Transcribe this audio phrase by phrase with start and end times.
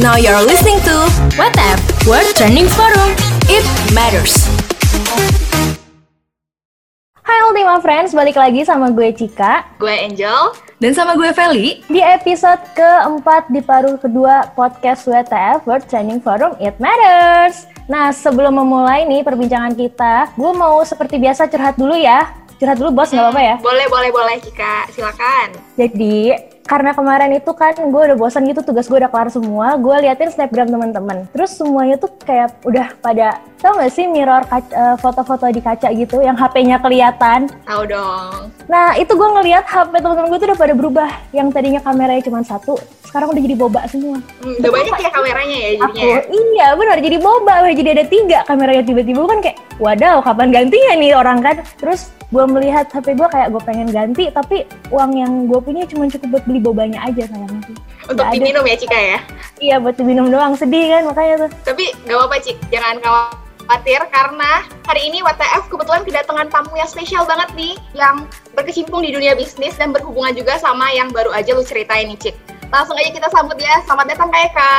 [0.00, 1.04] Now you're listening to
[1.36, 1.76] WhatsApp
[2.08, 3.12] World Trending Forum.
[3.52, 3.60] It
[3.92, 4.48] matters.
[7.20, 10.56] Hai Ultima Friends, balik lagi sama gue Cika Gue Angel.
[10.80, 11.84] Dan sama gue Feli.
[11.92, 17.68] di episode keempat di paruh kedua podcast WTF World Training Forum It Matters.
[17.84, 22.32] Nah, sebelum memulai nih perbincangan kita, gue mau seperti biasa curhat dulu ya.
[22.56, 23.56] Curhat dulu bos, nggak apa-apa ya?
[23.60, 24.88] Boleh, boleh, boleh, Cika.
[24.88, 25.52] Silakan.
[25.76, 29.96] Jadi, karena kemarin itu kan gue udah bosan gitu, tugas gue udah kelar semua, gue
[30.06, 31.26] liatin snapgram teman-teman.
[31.34, 36.22] Terus semuanya tuh kayak udah pada, tau gak sih mirror eh, foto-foto di kaca gitu,
[36.22, 37.50] yang HP-nya kelihatan.
[37.66, 38.54] Tahu dong.
[38.70, 41.10] Nah, itu gue ngeliat HP teman-teman gue tuh udah pada berubah.
[41.34, 44.16] Yang tadinya kameranya cuma satu, sekarang udah jadi boba semua.
[44.40, 46.20] Hmm, udah banyak ya kameranya ya Aku, jadinya.
[46.30, 50.92] iya benar jadi boba, udah jadi ada tiga kameranya tiba-tiba kan kayak, wadaw kapan gantinya
[50.94, 51.56] nih orang kan.
[51.76, 56.08] Terus gue melihat HP gue kayak gue pengen ganti, tapi uang yang gue punya cuma
[56.08, 57.76] cukup buat beli bobanya aja sayangnya sih.
[58.08, 58.32] Untuk ada.
[58.32, 59.18] diminum ya, Cika ya.
[59.60, 61.50] Iya buat diminum doang, sedih kan makanya tuh.
[61.68, 62.56] Tapi gak apa-apa, Cik.
[62.72, 64.50] Jangan khawatir karena
[64.88, 68.24] hari ini WTF kebetulan kedatangan tamu yang spesial banget nih yang
[68.56, 72.36] berkecimpung di dunia bisnis dan berhubungan juga sama yang baru aja lu ceritain nih, Cik.
[72.72, 73.84] Langsung aja kita sambut ya.
[73.84, 74.74] Selamat datang Kak Eka.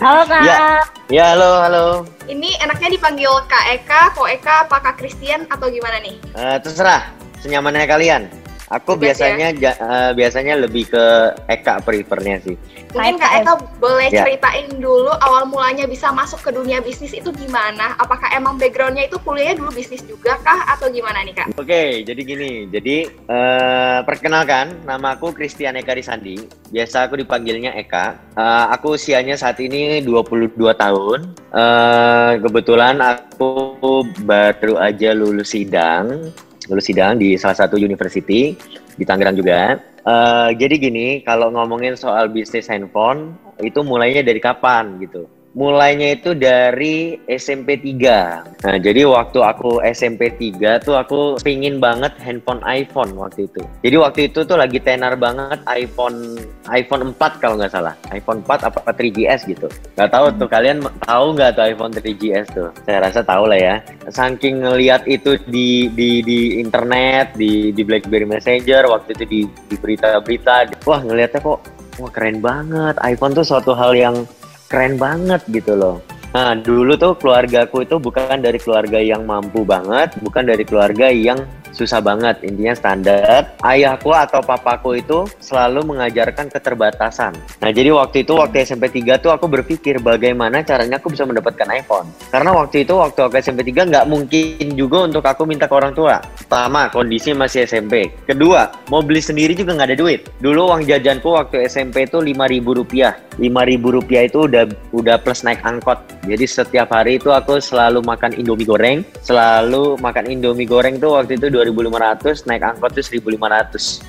[0.00, 0.42] Halo kak.
[0.48, 0.64] Iya.
[1.12, 1.86] Ya, halo, halo.
[2.24, 6.16] Ini enaknya dipanggil Kak Eka, Ko Eka, apa Kak Christian atau gimana nih?
[6.32, 7.12] Eh, terserah,
[7.44, 8.32] senyamannya kalian.
[8.72, 11.04] Aku Bebas biasanya ja- eh, biasanya lebih ke
[11.46, 12.56] Eka prefernya sih.
[12.96, 14.24] Mungkin Kak Eka boleh Ya.
[14.24, 17.92] ceritain dulu awal mulanya bisa masuk ke dunia bisnis itu gimana?
[17.98, 21.46] Apakah emang backgroundnya itu kuliahnya dulu bisnis juga kah atau gimana nih Kak?
[21.58, 22.70] Oke, jadi gini.
[22.70, 26.40] Jadi eh, perkenalkan, nama aku Christian Eka Risandi.
[26.70, 28.16] Biasa aku dipanggilnya Eka.
[28.32, 31.18] Eh, aku usianya saat ini 22 tahun.
[31.52, 33.74] Eh, kebetulan aku
[34.22, 36.30] baru aja lulus sidang,
[36.68, 38.56] lulus sidang di salah satu university
[38.94, 39.76] di Tangerang juga.
[40.04, 45.24] Eh, jadi gini, kalau ngomongin soal bisnis handphone, itu mulainya dari kapan gitu?
[45.54, 48.66] Mulainya itu dari SMP 3.
[48.66, 53.62] Nah, jadi waktu aku SMP 3 tuh aku pingin banget handphone iPhone waktu itu.
[53.86, 57.94] Jadi waktu itu tuh lagi tenar banget iPhone iPhone 4 kalau nggak salah.
[58.10, 59.70] iPhone 4 apa 3GS gitu.
[59.94, 62.68] Nggak tahu tuh kalian tahu nggak tuh iPhone 3GS tuh?
[62.82, 63.76] Saya rasa tahu lah ya.
[64.10, 69.76] Saking ngelihat itu di di di internet, di di BlackBerry Messenger waktu itu di di
[69.78, 71.62] berita-berita, wah ngelihatnya kok
[72.02, 72.98] wah keren banget.
[73.06, 74.26] iPhone tuh suatu hal yang
[74.74, 76.02] keren banget gitu loh.
[76.34, 81.38] Nah, dulu tuh keluargaku itu bukan dari keluarga yang mampu banget, bukan dari keluarga yang
[81.74, 82.40] susah banget.
[82.46, 83.52] Intinya standar.
[83.60, 87.34] Ayahku atau papaku itu selalu mengajarkan keterbatasan.
[87.60, 91.66] Nah, jadi waktu itu waktu SMP 3 tuh aku berpikir bagaimana caranya aku bisa mendapatkan
[91.74, 92.08] iPhone.
[92.30, 95.92] Karena waktu itu waktu aku SMP 3 nggak mungkin juga untuk aku minta ke orang
[95.92, 96.22] tua.
[96.22, 98.08] Pertama, kondisi masih SMP.
[98.24, 100.30] Kedua, mau beli sendiri juga nggak ada duit.
[100.38, 103.18] Dulu uang jajanku waktu SMP itu 5.000 rupiah.
[103.36, 104.64] 5.000 rupiah itu udah
[104.94, 105.98] udah plus naik angkot.
[106.24, 111.36] Jadi setiap hari itu aku selalu makan Indomie goreng, selalu makan Indomie goreng tuh waktu
[111.36, 114.04] itu 2.500, naik angkot tuh 1.500.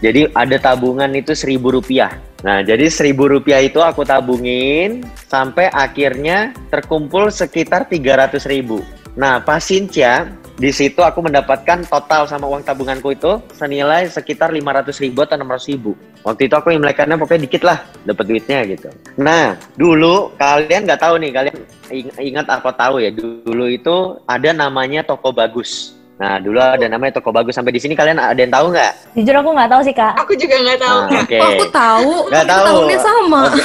[0.00, 2.14] Jadi ada tabungan itu 1.000 rupiah.
[2.40, 8.80] Nah, jadi 1.000 rupiah itu aku tabungin sampai akhirnya terkumpul sekitar 300.000.
[9.18, 15.24] Nah, pasca di situ aku mendapatkan total sama uang tabunganku itu senilai sekitar 500 ribu
[15.24, 15.96] atau 600 ribu.
[16.20, 18.92] Waktu itu aku imlekannya pokoknya dikit lah dapat duitnya gitu.
[19.16, 21.56] Nah dulu kalian nggak tahu nih kalian
[21.88, 25.96] ing- ingat apa tahu ya dulu itu ada namanya toko bagus.
[26.20, 28.92] Nah dulu ada namanya toko bagus sampai di sini kalian ada yang tahu nggak?
[29.16, 30.12] Jujur aku nggak tahu sih kak.
[30.20, 30.98] Aku juga nggak tahu.
[31.08, 31.38] Nah, Oke.
[31.40, 32.12] Oh, aku tahu.
[32.28, 32.66] Nggak tahu.
[32.68, 33.42] Tahunnya sama.
[33.48, 33.64] Oke.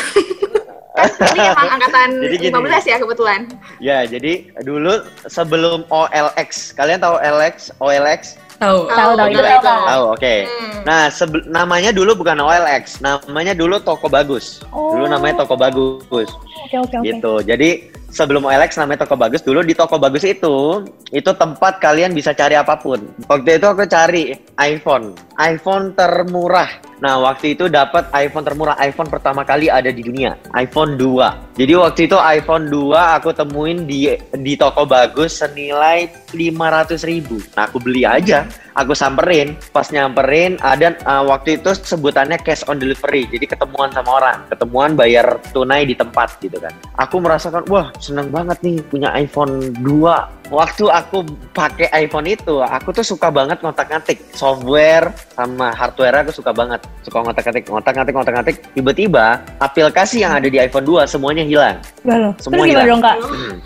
[1.36, 2.56] Ini emang angkatan Jadi gini.
[2.56, 3.40] 15 ya kebetulan.
[3.84, 4.34] Ya jadi
[4.64, 8.88] dulu sebelum OLX kalian tahu OLX OLX Tahu.
[8.88, 10.36] Tahu, tahu, itu tahu, tahu oke.
[10.48, 10.72] Hmm.
[10.86, 14.64] Nah, sebe- namanya dulu bukan OLX, namanya dulu Toko Bagus.
[14.72, 14.96] Oh.
[14.96, 16.30] Dulu namanya Toko Bagus,
[16.66, 17.04] Oke oke oke.
[17.04, 17.34] gitu.
[17.44, 17.70] Jadi
[18.08, 22.56] sebelum OLX namanya Toko Bagus, dulu di Toko Bagus itu, itu tempat kalian bisa cari
[22.56, 23.04] apa pun.
[23.28, 26.70] Waktu itu aku cari iPhone, iPhone termurah.
[27.04, 31.60] Nah, waktu itu dapat iPhone termurah, iPhone pertama kali ada di dunia, iPhone 2.
[31.60, 37.42] Jadi waktu itu iPhone 2 aku temuin di di Toko Bagus senilai 500 ribu.
[37.60, 38.45] Nah, aku beli aja
[38.76, 44.20] aku samperin pas nyamperin ada uh, waktu itu sebutannya cash on delivery jadi ketemuan sama
[44.22, 49.10] orang ketemuan bayar tunai di tempat gitu kan aku merasakan wah seneng banget nih punya
[49.16, 51.26] iPhone 2 waktu aku
[51.58, 57.18] pakai iPhone itu aku tuh suka banget ngotak-ngatik software sama hardware aku suka banget suka
[57.26, 61.78] ngotak-ngatik ngotak-ngatik ngotak-ngatik tiba-tiba aplikasi yang ada di iPhone 2 semuanya hilang.
[62.04, 62.88] Terus Semua gimana hilang.
[62.90, 63.18] dong kak?
[63.26, 63.58] Hmm.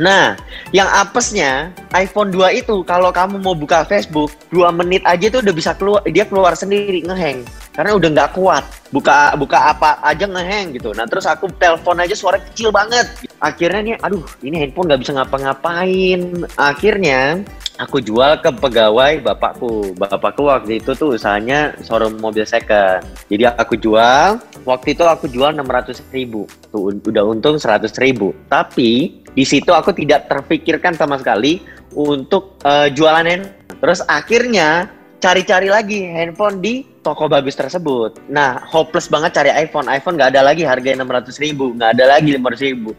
[0.00, 0.40] Nah,
[0.72, 5.54] yang apesnya iPhone 2 itu kalau kamu mau buka Facebook, dua menit aja tuh udah
[5.54, 7.44] bisa keluar, dia keluar sendiri ngeheng
[7.76, 8.64] karena udah nggak kuat.
[8.92, 10.92] Buka buka apa aja ngeheng gitu.
[10.92, 13.08] Nah, terus aku telepon aja suara kecil banget.
[13.40, 16.44] Akhirnya nih, aduh, ini handphone nggak bisa ngapa-ngapain.
[16.60, 17.40] Akhirnya
[17.80, 19.96] aku jual ke pegawai bapakku.
[19.96, 23.00] Bapakku waktu itu tuh usahanya showroom mobil second.
[23.32, 24.36] Jadi aku jual,
[24.68, 26.44] waktu itu aku jual 600 ribu.
[26.68, 28.36] Tuh udah untung 100 ribu.
[28.52, 31.64] Tapi di situ aku tidak terpikirkan sama sekali
[31.96, 33.56] untuk uh, jualan handphone.
[33.82, 34.86] Terus akhirnya
[35.22, 38.18] cari-cari lagi handphone di toko bagus tersebut.
[38.30, 39.90] Nah, hopeless banget cari iPhone.
[39.90, 42.90] iPhone nggak ada lagi harga 600 ribu, nggak ada lagi 500 ribu.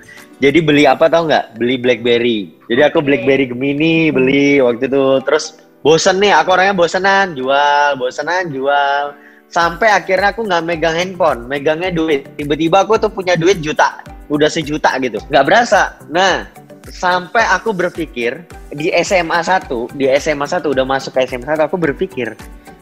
[0.44, 1.56] Jadi beli apa tau nggak?
[1.60, 2.40] Beli BlackBerry.
[2.68, 5.24] Jadi aku BlackBerry Gemini beli waktu itu.
[5.24, 9.16] Terus bosen nih, aku orangnya bosenan, jual, bosenan, jual.
[9.48, 12.28] Sampai akhirnya aku nggak megang handphone, megangnya duit.
[12.36, 15.20] Tiba-tiba aku tuh punya duit juta, udah sejuta gitu.
[15.32, 15.98] Nggak berasa.
[16.12, 16.48] Nah,
[16.92, 21.80] sampai aku berpikir di SMA 1, di SMA 1 udah masuk ke SMA 1 aku
[21.80, 22.36] berpikir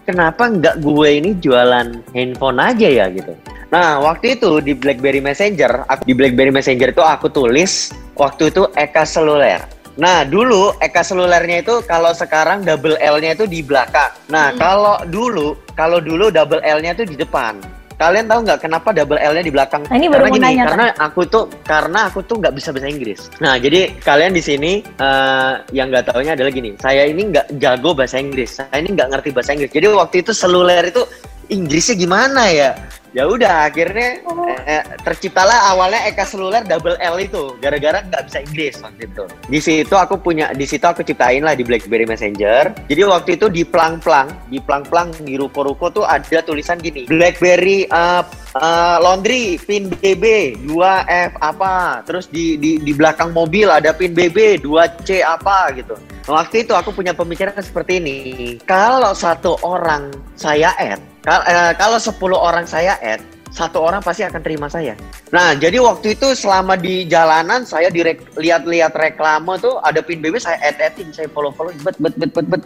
[0.06, 3.34] kenapa nggak gue ini jualan handphone aja ya gitu.
[3.72, 8.68] Nah waktu itu di BlackBerry Messenger, aku, di BlackBerry Messenger itu aku tulis waktu itu
[8.76, 9.64] Eka Seluler.
[9.96, 14.12] Nah dulu Eka Selulernya itu kalau sekarang double L-nya itu di belakang.
[14.28, 14.60] Nah hmm.
[14.60, 17.62] kalau dulu kalau dulu double L-nya itu di depan
[18.02, 19.86] kalian tahu nggak kenapa double L-nya di belakang?
[19.86, 22.90] Nah, ini baru karena gini, nanya, karena aku tuh karena aku tuh nggak bisa bahasa
[22.90, 23.30] Inggris.
[23.38, 27.94] Nah, jadi kalian di sini uh, yang nggak taunya adalah gini, saya ini nggak jago
[27.94, 29.70] bahasa Inggris, saya ini nggak ngerti bahasa Inggris.
[29.70, 31.06] Jadi waktu itu seluler itu
[31.52, 32.72] Inggrisnya gimana ya?
[33.12, 34.48] ya udah akhirnya oh.
[34.48, 37.56] eh, terciptalah awalnya Eka Seluler double L itu.
[37.60, 39.24] Gara-gara nggak bisa Inggris waktu itu.
[39.52, 42.72] Di situ aku punya di situ aku ciptain lah di BlackBerry Messenger.
[42.88, 47.08] Jadi waktu itu di plang-plang di plang-plang di ruko-ruko tuh ada tulisan gini.
[47.08, 48.24] BlackBerry uh,
[48.56, 52.06] uh, laundry pin BB 2F apa.
[52.08, 56.00] Terus di, di di belakang mobil ada pin BB 2C apa gitu.
[56.32, 58.20] Waktu itu aku punya pemikiran seperti ini.
[58.64, 63.22] Kalau satu orang saya add Eh, kalau 10 orang saya add,
[63.52, 64.98] satu orang pasti akan terima saya.
[65.30, 67.92] Nah, jadi waktu itu selama di jalanan saya
[68.40, 72.62] lihat-lihat reklame tuh ada pin BB saya add-addin, saya follow-follow, bet bet bet bet bet.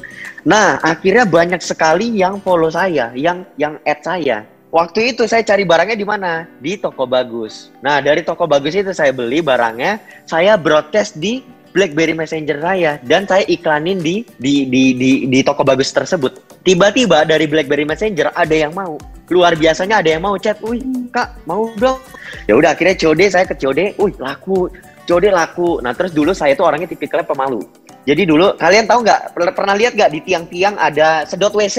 [0.47, 4.45] Nah, akhirnya banyak sekali yang follow saya, yang yang add saya.
[4.71, 6.45] Waktu itu saya cari barangnya di mana?
[6.59, 7.71] Di toko bagus.
[7.79, 11.43] Nah, dari toko bagus itu saya beli barangnya, saya broadcast di
[11.75, 16.63] BlackBerry Messenger saya dan saya iklanin di di di di, di toko bagus tersebut.
[16.63, 18.95] Tiba-tiba dari BlackBerry Messenger ada yang mau.
[19.27, 20.79] Luar biasanya ada yang mau chat, "Wih,
[21.11, 21.99] Kak, mau dong."
[22.47, 24.71] Ya udah akhirnya COD saya ke COD, "Wih, laku."
[25.05, 25.83] COD laku.
[25.83, 27.61] Nah, terus dulu saya tuh orangnya tipikalnya pemalu.
[28.07, 29.21] Jadi dulu kalian tahu nggak
[29.53, 31.77] pernah lihat nggak di tiang-tiang ada sedot WC?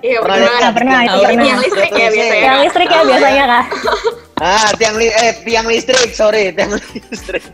[0.00, 1.44] Iya, pernah lihat pernah, pernah, itu pernah.
[1.44, 2.42] Tiang listrik ya biasanya.
[2.42, 3.64] Tiang listrik ya biasanya, Kak.
[4.36, 6.72] Ah, tiang li eh tiang listrik, sorry, tiang
[7.10, 7.44] listrik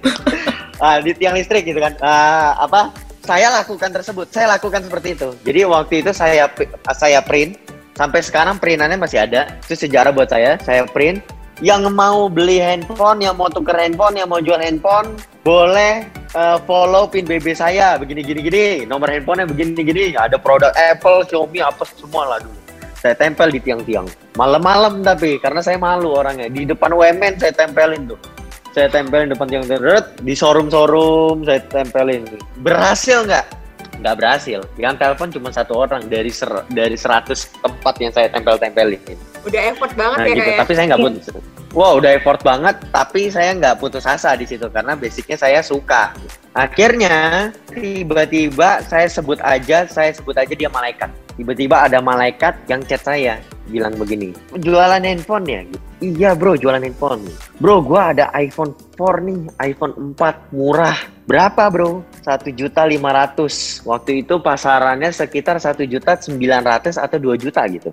[0.82, 1.94] uh, di tiang listrik gitu kan.
[2.02, 2.90] Uh, apa?
[3.22, 4.26] Saya lakukan tersebut.
[4.34, 5.30] Saya lakukan seperti itu.
[5.46, 6.50] Jadi waktu itu saya
[6.90, 7.54] saya print
[7.94, 9.46] sampai sekarang printannya masih ada.
[9.62, 10.58] Itu sejarah buat saya.
[10.58, 11.22] Saya print
[11.62, 15.14] yang mau beli handphone, yang mau tuker handphone, yang mau jual handphone,
[15.46, 16.02] boleh
[16.34, 21.22] uh, follow pin BB saya begini gini gini, nomor handphonenya begini gini, ada produk Apple,
[21.30, 22.58] Xiaomi apa semua lah dulu.
[22.98, 24.10] Saya tempel di tiang-tiang.
[24.34, 26.50] Malam-malam tapi karena saya malu orangnya.
[26.50, 28.18] Di depan WMN saya tempelin tuh
[28.72, 32.24] saya tempelin depan tiang teret di showroom-showroom saya tempelin.
[32.64, 33.46] Berhasil nggak?
[34.00, 34.60] Nggak berhasil.
[34.80, 38.98] Yang telepon cuma satu orang dari ser dari 100 tempat yang saya tempel-tempelin.
[39.44, 40.48] Udah effort banget nah, ya gitu.
[40.48, 41.28] kayak tapi saya nggak putus.
[41.72, 46.12] Wow udah effort banget tapi saya nggak putus asa di situ karena basicnya saya suka.
[46.52, 51.08] Akhirnya tiba-tiba saya sebut aja saya sebut aja dia malaikat.
[51.40, 53.40] Tiba-tiba ada malaikat yang chat saya
[53.72, 55.60] bilang begini jualan handphone ya
[56.04, 57.24] iya bro jualan handphone
[57.56, 59.40] bro gua ada iPhone 4 nih
[59.72, 66.20] iPhone 4 murah berapa bro satu juta lima ratus waktu itu pasarannya sekitar satu juta
[66.20, 67.88] sembilan ratus atau dua juta gitu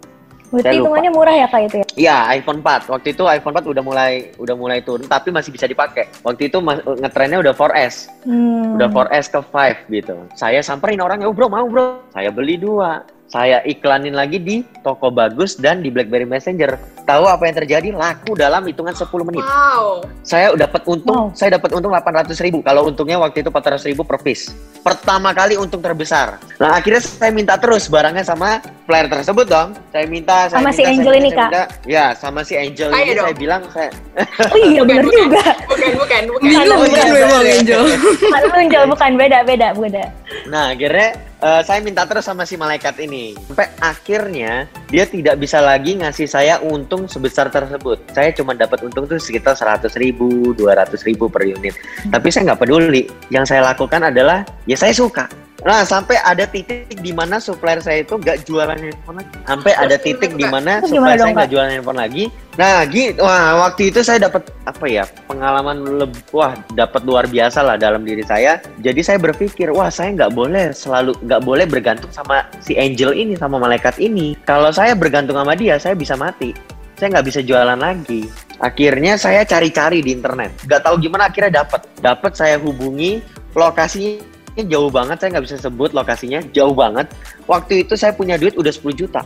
[0.50, 1.86] Berarti hitungannya murah ya kak itu ya?
[1.94, 2.90] Iya iPhone 4.
[2.90, 6.10] Waktu itu iPhone 4 udah mulai udah mulai turun, tapi masih bisa dipakai.
[6.26, 6.58] Waktu itu
[7.06, 8.82] ngetrennya udah 4S, hmm.
[8.82, 10.16] udah 4S ke 5 gitu.
[10.34, 12.02] Saya samperin orangnya, oh bro mau bro.
[12.10, 16.82] Saya beli dua saya iklanin lagi di toko bagus dan di BlackBerry Messenger.
[17.06, 17.88] Tahu apa yang terjadi?
[17.94, 19.46] Laku dalam hitungan 10 menit.
[19.46, 20.02] Wow.
[20.26, 21.38] Saya dapat untung, wow.
[21.38, 22.66] saya dapat untung 800 ribu.
[22.66, 24.50] Kalau untungnya waktu itu 400 ribu per piece.
[24.82, 26.42] Pertama kali untung terbesar.
[26.58, 29.70] Nah akhirnya saya minta terus barangnya sama supplier tersebut dong.
[29.94, 31.50] Saya minta saya Sama si minta, saya Angel minta, ini, saya Kak.
[31.54, 31.64] minta.
[31.86, 33.26] Ya, sama si Angel Ayo ini dong.
[33.30, 33.90] saya bilang saya
[34.50, 35.44] Oh iya bener bukan, juga.
[35.70, 36.42] Bukan, bukan, bukan.
[36.42, 37.08] Bingung Bukan, kan bukan.
[37.14, 37.82] memang Angel.
[38.18, 40.04] Bukan Angel, bukan beda beda beda.
[40.50, 43.38] Nah, akhirnya eh, saya minta terus sama si malaikat ini.
[43.46, 48.02] Sampai akhirnya dia tidak bisa lagi ngasih saya untung sebesar tersebut.
[48.10, 51.78] Saya cuma dapat untung tuh sekitar 100 ribu, 200 ribu per unit.
[52.10, 53.06] Tapi saya nggak peduli.
[53.30, 55.30] Yang saya lakukan adalah, ya saya suka.
[55.68, 59.36] Nah, sampai ada titik di mana supplier saya itu nggak jualan handphone lagi.
[59.44, 62.24] Sampai ada titik di mana supplier saya nggak jualan handphone lagi.
[62.56, 63.20] Nah, gitu.
[63.24, 65.04] Wah, waktu itu saya dapat apa ya?
[65.28, 68.64] Pengalaman lebih, wah, dapat luar biasa lah dalam diri saya.
[68.80, 73.36] Jadi saya berpikir, wah, saya nggak boleh selalu nggak boleh bergantung sama si angel ini,
[73.36, 74.40] sama malaikat ini.
[74.48, 76.56] Kalau saya bergantung sama dia, saya bisa mati.
[77.00, 78.28] Saya nggak bisa jualan lagi.
[78.60, 80.52] Akhirnya saya cari-cari di internet.
[80.68, 81.88] Nggak tahu gimana akhirnya dapat.
[82.04, 83.24] Dapat saya hubungi
[83.56, 84.20] lokasinya
[84.66, 85.22] jauh banget.
[85.22, 86.40] Saya nggak bisa sebut lokasinya.
[86.52, 87.12] Jauh banget.
[87.46, 89.24] Waktu itu saya punya duit udah 10 juta.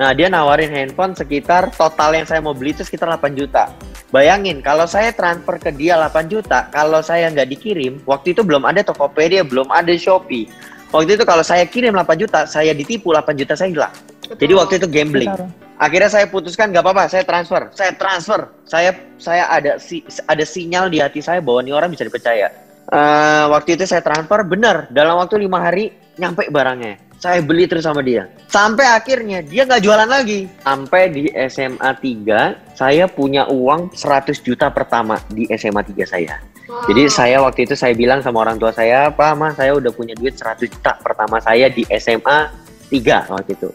[0.00, 3.68] Nah, dia nawarin handphone sekitar total yang saya mau beli itu sekitar 8 juta.
[4.08, 8.64] Bayangin, kalau saya transfer ke dia 8 juta, kalau saya nggak dikirim, waktu itu belum
[8.64, 10.48] ada Tokopedia, belum ada Shopee.
[10.92, 13.94] Waktu itu kalau saya kirim 8 juta, saya ditipu 8 juta saya hilang.
[14.36, 15.28] Jadi waktu itu gambling.
[15.28, 15.48] Betul.
[15.80, 18.40] Akhirnya saya putuskan nggak apa-apa, saya transfer, saya transfer.
[18.68, 22.52] Saya saya ada si, ada sinyal di hati saya bahwa ini orang bisa dipercaya.
[22.92, 24.92] Eh, waktu itu saya transfer, benar.
[24.92, 25.88] Dalam waktu lima hari
[26.20, 27.00] nyampe barangnya.
[27.16, 28.28] Saya beli terus sama dia.
[28.50, 30.44] Sampai akhirnya dia nggak jualan lagi.
[30.60, 36.36] Sampai di SMA 3, saya punya uang 100 juta pertama di SMA 3 saya.
[36.68, 36.90] Wow.
[36.90, 40.12] Jadi saya waktu itu saya bilang sama orang tua saya, Pak, Ma, saya udah punya
[40.18, 42.50] duit 100 juta pertama saya di SMA
[42.90, 43.70] 3 waktu itu.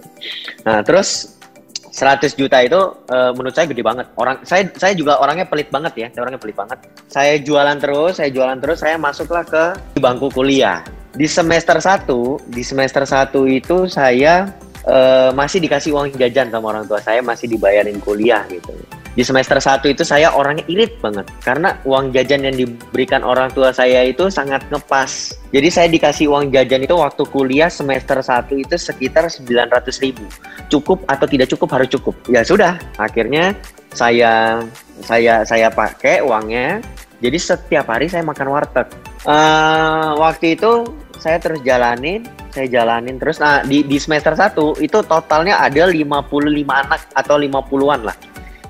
[0.68, 1.37] Nah, terus
[1.98, 2.78] 100 juta itu
[3.10, 4.06] eh, menurut saya gede banget.
[4.14, 6.08] Orang saya saya juga orangnya pelit banget ya.
[6.14, 6.78] Saya orangnya pelit banget.
[7.10, 9.64] Saya jualan terus, saya jualan terus, saya masuklah ke
[9.98, 10.86] bangku kuliah.
[11.18, 12.06] Di semester 1,
[12.54, 14.46] di semester 1 itu saya
[14.88, 18.72] eh, masih dikasih uang jajan sama orang tua saya, masih dibayarin kuliah gitu.
[19.18, 23.74] Di semester 1 itu saya orangnya irit banget karena uang jajan yang diberikan orang tua
[23.74, 25.34] saya itu sangat ngepas.
[25.50, 30.22] Jadi saya dikasih uang jajan itu waktu kuliah semester 1 itu sekitar 900 ribu.
[30.70, 32.14] Cukup atau tidak cukup harus cukup.
[32.30, 33.58] Ya sudah, akhirnya
[33.90, 34.62] saya
[35.02, 36.78] saya saya pakai uangnya.
[37.18, 38.86] Jadi setiap hari saya makan warteg.
[39.26, 40.86] Eh, waktu itu
[41.18, 43.38] saya terus jalanin, saya jalanin terus.
[43.42, 46.02] Nah, di, di semester 1 itu totalnya ada 55
[46.66, 48.18] anak atau 50-an lah.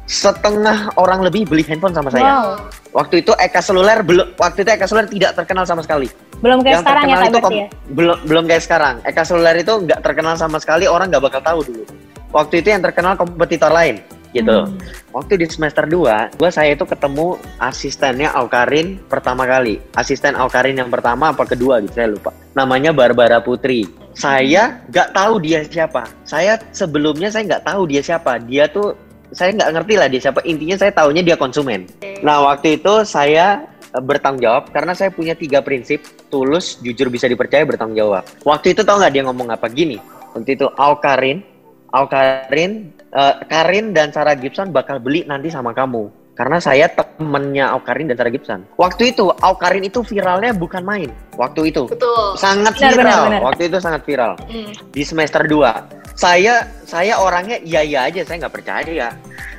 [0.07, 2.23] Setengah orang lebih beli handphone sama saya.
[2.23, 2.47] Wow.
[2.95, 6.07] Waktu itu Eka Seluler belum waktu itu Eka Seluler tidak terkenal sama sekali.
[6.39, 7.67] Belum kayak sekarang ya itu kom- ya.
[7.91, 8.95] belum belum kayak sekarang.
[9.03, 11.83] Eka Seluler itu nggak terkenal sama sekali, orang nggak bakal tahu dulu.
[12.31, 13.99] Waktu itu yang terkenal kompetitor lain
[14.41, 14.57] gitu.
[14.67, 14.77] Hmm.
[15.15, 19.81] Waktu di semester 2, gua saya itu ketemu asistennya Aukarin pertama kali.
[19.97, 22.31] Asisten Aukarin yang pertama apa kedua gitu saya lupa.
[22.53, 23.89] Namanya Barbara Putri.
[24.17, 26.09] Saya nggak tahu dia siapa.
[26.25, 28.41] Saya sebelumnya saya nggak tahu dia siapa.
[28.41, 28.97] Dia tuh
[29.33, 30.39] saya nggak ngerti lah dia siapa.
[30.45, 31.89] Intinya saya taunya dia konsumen.
[32.23, 37.25] Nah waktu itu saya eh, bertanggung jawab karena saya punya tiga prinsip tulus, jujur, bisa
[37.27, 38.23] dipercaya, bertanggung jawab.
[38.43, 39.99] Waktu itu tau nggak dia ngomong apa gini?
[40.35, 41.41] Waktu itu Aukarin,
[41.91, 46.07] Aukarin, eh, Karin dan Sarah Gibson bakal beli nanti sama kamu.
[46.31, 48.61] Karena saya temennya Aukarin dan Sarah Gibson.
[48.77, 51.09] Waktu itu Aukarin itu viralnya bukan main.
[51.33, 52.37] Waktu itu Betul.
[52.37, 53.01] sangat Benar, viral.
[53.01, 53.41] benar, benar.
[53.41, 54.69] Waktu itu sangat viral Hmm.
[54.93, 55.73] di semester 2.
[56.13, 59.09] Saya saya orangnya iya iya aja, saya nggak percaya.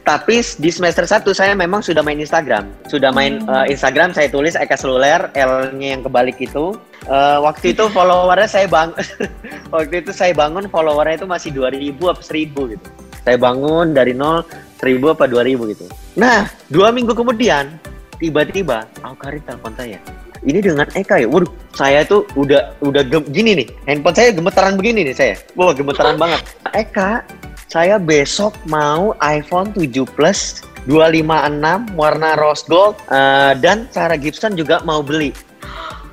[0.00, 2.70] Tapi s- di semester 1 saya memang sudah main Instagram.
[2.86, 3.66] Sudah main Hmm.
[3.66, 6.78] eh, Instagram saya tulis Eka Seluler, L-nya yang kebalik itu.
[7.04, 8.94] Eh, waktu itu followernya saya bang
[9.74, 12.86] waktu itu saya bangun followernya itu masih 2000 apa 1000 gitu.
[13.28, 14.40] Saya bangun dari nol
[14.80, 15.84] 1000 apa 2000 gitu.
[16.16, 17.68] Nah, dua minggu kemudian
[18.16, 20.00] tiba-tiba Aukarin telepon saya
[20.40, 21.28] ini dengan Eka ya.
[21.28, 23.68] Waduh, saya tuh udah udah gem- gini nih.
[23.84, 25.34] Handphone saya gemetaran begini nih saya.
[25.60, 26.40] Wah, gemetaran banget.
[26.72, 27.20] Eka,
[27.68, 34.80] saya besok mau iPhone 7 Plus 256 warna rose gold eh, dan Sarah Gibson juga
[34.88, 35.36] mau beli.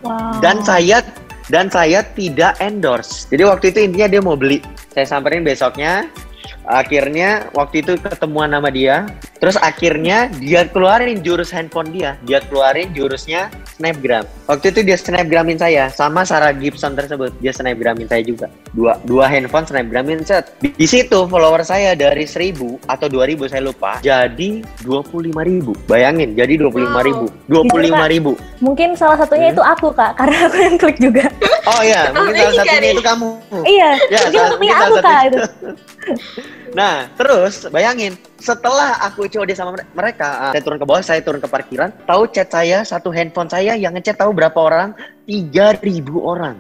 [0.04, 0.44] Wow.
[0.44, 1.00] Dan saya
[1.48, 3.30] dan saya tidak endorse.
[3.32, 4.60] Jadi waktu itu intinya dia mau beli.
[4.92, 6.10] Saya samperin besoknya.
[6.66, 9.06] Akhirnya waktu itu ketemuan sama dia.
[9.36, 12.16] Terus akhirnya dia keluarin jurus handphone dia.
[12.24, 14.24] Dia keluarin jurusnya snapgram.
[14.46, 17.36] Waktu itu dia snapgramin saya sama Sarah Gibson tersebut.
[17.40, 18.48] Dia snapgramin saya juga.
[18.72, 20.56] Dua dua handphone snapgramin set.
[20.58, 25.36] Di, di situ follower saya dari 1000 atau 2000 saya lupa jadi 25.000.
[25.86, 27.52] Bayangin, jadi 25.000.
[27.52, 28.64] 25.000.
[28.64, 29.54] Mungkin salah satunya Hmm.
[29.54, 31.28] itu aku Kak, karena aku yang klik juga.
[31.66, 33.30] Oh iya, mungkin salah iya satunya itu kamu.
[33.64, 35.40] iya, Ya, mungkin salah- mungkin aku salah Kak itu.
[36.76, 41.24] Nah, terus bayangin, setelah aku COD sama mere- mereka, ah, saya turun ke bawah, saya
[41.24, 44.92] turun ke parkiran, tahu chat saya, satu handphone saya yang ngechat tahu berapa orang?
[45.24, 46.60] 3000 orang.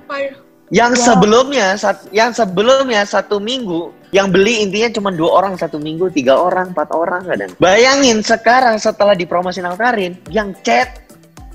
[0.71, 1.05] Yang Wow.
[1.05, 6.39] sebelumnya, sat- yang sebelumnya satu minggu, yang beli intinya cuma dua orang satu minggu, tiga
[6.39, 7.51] orang, empat orang kadang.
[7.59, 11.05] Bayangin sekarang setelah dipromosin Alkarin, yang chat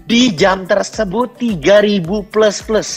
[0.05, 2.90] di jam tersebut 3000 plus plus.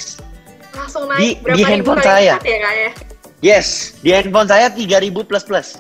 [0.76, 2.36] Langsung Di- naik berapa di handphone saya.
[2.44, 2.92] ya ya?
[3.44, 5.76] Yes, di handphone saya 3000 plus plus.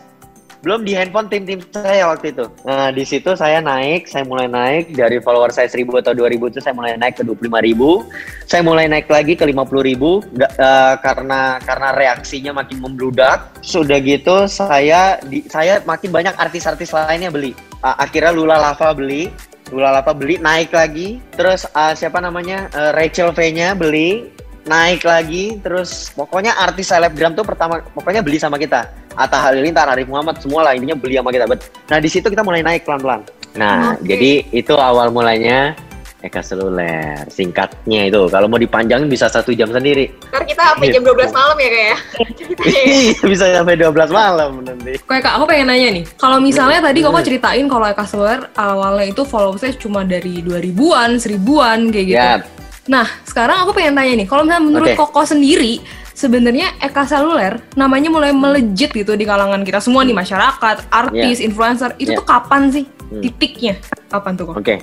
[0.68, 2.44] Belum di handphone tim-tim saya waktu itu.
[2.68, 6.60] Nah, di situ saya naik, saya mulai naik dari follower saya 1000 atau 2000 itu
[6.60, 8.04] saya mulai naik ke 25.000.
[8.48, 13.56] Saya mulai naik lagi ke 50.000 nggak, eh, karena karena reaksinya makin membludak.
[13.64, 17.56] Sudah gitu saya di, saya makin banyak artis-artis lainnya beli.
[17.80, 19.32] A- akhirnya Lula Lava beli,
[19.72, 21.24] Lula Lava beli naik lagi.
[21.36, 22.68] Terus eh, siapa namanya?
[22.72, 24.32] Eh, Rachel V-nya beli,
[24.64, 30.08] naik lagi terus pokoknya artis selebgram tuh pertama pokoknya beli sama kita Atta Halilintar, Arif
[30.08, 31.62] Muhammad semua lah intinya beli sama kita Bet.
[31.86, 34.08] nah di situ kita mulai naik pelan-pelan nah Oke.
[34.08, 35.76] jadi itu awal mulanya
[36.24, 41.04] Eka Seluler singkatnya itu kalau mau dipanjangin bisa satu jam sendiri Ntar kita sampai jam
[41.04, 41.12] Gitu.
[41.12, 41.98] 12 malam ya kak ya?
[42.32, 43.14] Ceritanya ya.
[43.36, 46.04] bisa sampai 12 malam nanti Kayak kak, aku pengen nanya nih.
[46.16, 47.28] Kalau misalnya tadi koko Hmm.
[47.28, 52.16] ceritain kalau Eka Seluler awalnya itu followersnya cuma dari 2000-an, 1000-an kayak gitu.
[52.16, 52.40] ya
[52.84, 55.00] Nah, sekarang aku pengen tanya nih, kalau misalnya menurut Oke.
[55.00, 55.80] Koko sendiri,
[56.12, 61.96] sebenarnya Eka Seluler namanya mulai melejit gitu di kalangan kita semua nih masyarakat, artis, influencer.
[61.96, 62.20] Itu Yeah.
[62.20, 63.24] tuh kapan sih Hmm.
[63.24, 63.80] titiknya?
[64.12, 64.56] Kapan tuh kok?
[64.60, 64.76] Oke,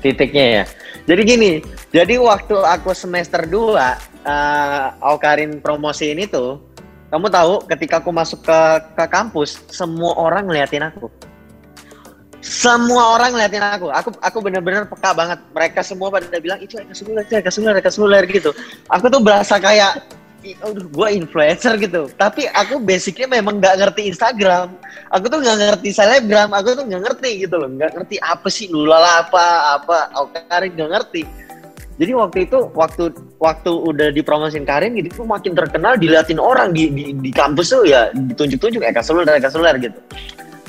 [0.00, 0.64] titiknya ya.
[1.04, 1.50] Jadi gini,
[1.92, 6.64] jadi waktu aku semester 2, uh, Aukarin promosi ini tuh,
[7.12, 8.60] kamu tahu ketika aku masuk ke
[8.96, 11.12] ke kampus, semua orang ngeliatin aku.
[12.44, 13.88] Semua orang ngeliatin aku.
[13.88, 15.40] Aku aku bener-bener peka banget.
[15.56, 18.52] Mereka semua pada bilang itu Eka Suler, itu Eka Suler, Eka Suler gitu.
[18.92, 20.04] Aku tuh berasa kayak
[20.44, 24.76] "Ih, aduh gue influencer gitu tapi aku basicnya memang nggak ngerti Instagram
[25.08, 28.68] aku tuh nggak ngerti selebgram aku tuh nggak ngerti gitu loh nggak ngerti apa sih
[28.68, 31.24] lulala apa apa Oke Karin nggak ngerti
[31.96, 36.92] jadi waktu itu waktu waktu udah dipromosin Karin gitu tuh makin terkenal diliatin orang di
[36.92, 39.96] di, di kampus tuh ya ditunjuk-tunjuk Eka Seluler Eka Seluler gitu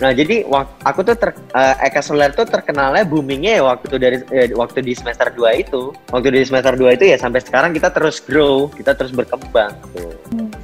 [0.02, 0.44] nah jadi
[0.84, 4.92] aku tuh ter, eh, Eka Seluler tuh terkenalnya boomingnya ya waktu dari eh, waktu di
[4.92, 8.92] semester 2 itu waktu di semester 2 itu ya sampai sekarang kita terus grow kita
[8.92, 10.12] terus berkembang tuh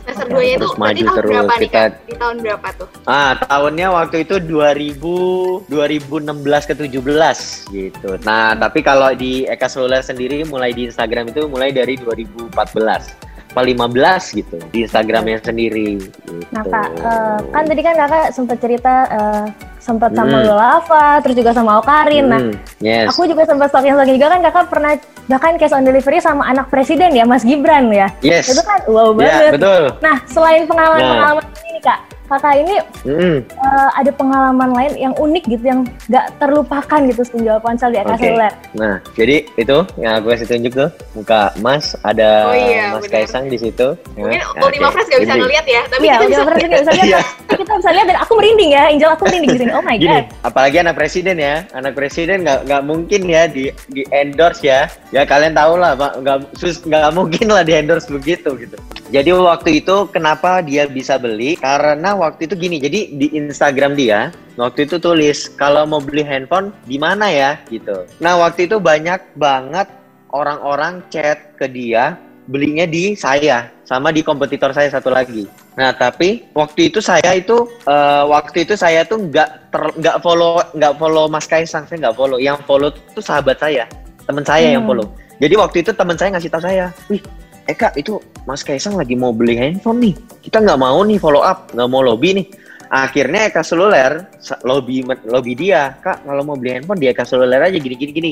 [0.01, 1.91] Semester 2 nya itu Terus maju tahun terus, berapa nih kita- kak?
[2.09, 2.87] Di tahun berapa tuh?
[3.05, 7.37] Ah, tahunnya waktu itu 2000 2016 ke 17
[7.69, 8.09] gitu.
[8.25, 13.61] Nah, tapi kalau di Eka Seluler sendiri mulai di Instagram itu mulai dari 2014 apa
[13.61, 13.91] 15
[14.33, 16.39] gitu di Instagramnya sendiri gitu.
[16.49, 19.45] Nah kak, eh, kan tadi kan kakak sempat cerita eh,
[19.77, 20.45] sempat sama Hmm.
[20.45, 22.25] Lola Ava, terus juga sama Okarin.
[22.25, 23.09] Nah, Hmm, yes.
[23.09, 24.91] aku juga sempat stalking-stalking juga kan kakak pernah
[25.25, 28.07] bahkan cash on delivery sama anak presiden ya, Mas Gibran ya.
[28.21, 28.45] yes.
[28.47, 29.51] Itu kan wow Ya, banget.
[29.57, 29.83] betul.
[29.99, 31.99] Nah, selain pengalaman-pengalaman ini kak,
[32.31, 37.57] kakak ini Mm, eh, ada pengalaman lain yang unik gitu yang nggak terlupakan gitu penjual
[37.57, 38.21] ponsel di Eka Oke.
[38.21, 38.53] Seluler.
[38.77, 43.25] Nah, jadi itu yang aku kasih tunjuk tuh muka Mas ada Oh iya, Mas benar.
[43.25, 43.97] Kaisang di situ.
[44.13, 44.93] Mungkin Ya, Ultima oke.
[44.93, 47.07] Fresh gak bisa ngeliat ya, tapi Iya, kita bisa berarti nggak bisa lihat.
[47.09, 47.19] Iya.
[47.51, 49.71] Kita bisa lihat dan aku merinding ya, Angel aku merinding di sini.
[49.73, 50.25] Oh my Gini, god.
[50.45, 54.85] apalagi anak presiden ya, anak presiden nggak nggak mungkin ya di di endorse ya.
[55.09, 58.77] Ya kalian tahu lah, Pak, nggak sus nggak mungkin lah di endorse begitu gitu.
[59.11, 61.57] Jadi waktu itu kenapa dia bisa beli?
[61.57, 64.29] Karena waktu itu gini, jadi di Instagram dia
[64.61, 68.05] waktu itu tulis kalau mau beli handphone di mana ya gitu.
[68.21, 69.89] Nah waktu itu banyak banget
[70.29, 75.49] orang-orang chat ke dia belinya di saya sama di kompetitor saya satu lagi.
[75.75, 80.93] Nah tapi waktu itu saya itu eh, waktu itu saya tuh nggak nggak follow nggak
[81.01, 82.37] follow Mas Kaisang saya nggak follow.
[82.37, 83.89] Yang follow tuh sahabat saya,
[84.29, 84.93] teman saya yang Hmm.
[84.93, 85.07] follow.
[85.41, 87.21] Jadi waktu itu teman saya ngasih tahu saya, wih
[87.69, 88.17] Eka itu
[88.49, 90.15] Mas Kaisang lagi mau beli handphone nih.
[90.41, 92.47] Kita nggak mau nih follow up, nggak mau lobby nih.
[92.91, 94.27] Akhirnya Eka Seluler
[94.67, 98.31] lobby lobby dia, kak kalau mau beli handphone di Eka Seluler aja gini gini gini.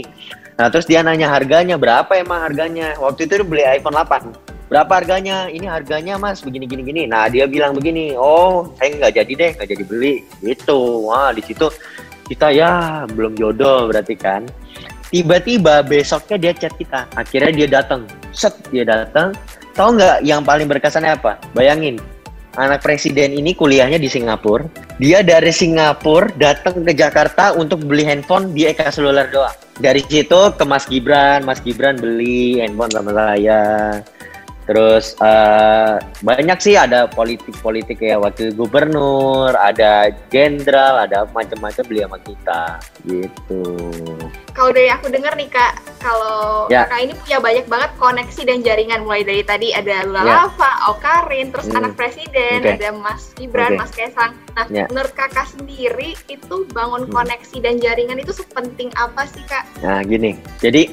[0.59, 2.97] Nah terus dia nanya harganya berapa emang harganya?
[2.99, 4.67] Waktu itu dia beli iPhone 8.
[4.67, 5.47] Berapa harganya?
[5.47, 7.07] Ini harganya mas begini gini gini.
[7.07, 10.15] Nah dia bilang begini, oh saya nggak jadi deh, nggak jadi beli.
[10.43, 10.79] Gitu.
[11.07, 11.71] Wah di situ
[12.27, 14.43] kita ya belum jodoh berarti kan.
[15.09, 17.09] Tiba-tiba besoknya dia chat kita.
[17.17, 18.05] Akhirnya dia datang.
[18.29, 19.33] Set dia datang.
[19.73, 21.41] Tahu nggak yang paling berkesannya apa?
[21.57, 21.97] Bayangin,
[22.57, 24.69] anak presiden ini kuliahnya di Singapura.
[25.01, 29.55] Dia dari Singapura datang ke Jakarta untuk beli handphone di Eka Seluler doang.
[29.79, 33.63] Dari situ ke Mas Gibran, Mas Gibran beli handphone sama saya.
[34.69, 42.21] Terus eh, banyak sih ada politik-politik ya wakil gubernur, ada jenderal, ada macam-macam beli sama
[42.21, 42.61] kita
[43.01, 43.65] gitu.
[44.53, 46.85] Kalau dari aku denger nih kak, kalau Ya.
[46.85, 50.33] kakak ini punya banyak banget koneksi dan jaringan mulai dari tadi ada Lula Ya.
[50.45, 51.81] Lava, Okarin, terus Hmm.
[51.81, 52.77] anak presiden, Oke.
[52.77, 53.79] ada Mas Gibran, Oke.
[53.81, 54.37] Mas Kaisang.
[54.53, 54.85] Nah, Ya.
[54.85, 57.13] menurut kakak sendiri itu bangun Hmm.
[57.15, 59.65] koneksi dan jaringan itu sepenting apa sih kak?
[59.81, 60.91] Nah gini, jadi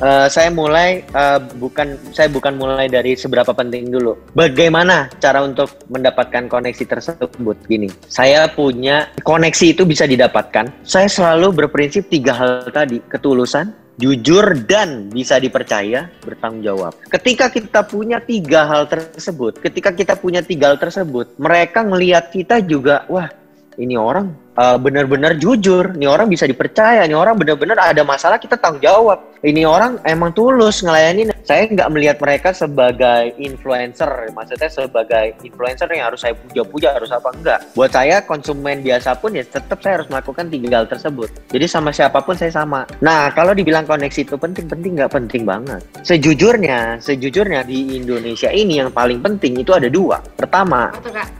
[0.00, 4.16] eh, saya mulai eh, bukan saya bukan mulai dari seberapa penting dulu.
[4.32, 7.56] Bagaimana cara untuk mendapatkan koneksi tersebut?
[7.66, 10.70] Gini, saya punya koneksi itu bisa didapatkan.
[10.82, 16.92] Saya selalu berprinsip tiga hal tadi: ketulusan, jujur dan bisa dipercaya, bertanggung jawab.
[17.12, 22.64] Ketika kita punya tiga hal tersebut, ketika kita punya tiga hal tersebut, mereka ngelihat kita
[22.64, 23.28] juga, wah
[23.76, 28.60] ini orang uh, benar-benar jujur, ini orang bisa dipercaya, ini orang benar-benar ada masalah kita
[28.60, 29.32] tanggung jawab.
[29.40, 31.32] Ini orang emang tulus ngelayanin.
[31.48, 37.32] Saya nggak melihat mereka sebagai influencer, maksudnya sebagai influencer yang harus saya puja-puja, harus apa
[37.32, 37.58] enggak.
[37.72, 41.32] Buat saya konsumen biasa pun ya tetap saya harus melakukan tiga hal tersebut.
[41.48, 42.84] Jadi sama siapa pun saya sama.
[43.00, 45.80] Nah kalau dibilang koneksi itu penting, penting nggak penting banget.
[46.04, 50.20] Sejujurnya, sejujurnya di Indonesia ini yang paling penting itu ada dua.
[50.36, 50.92] Pertama,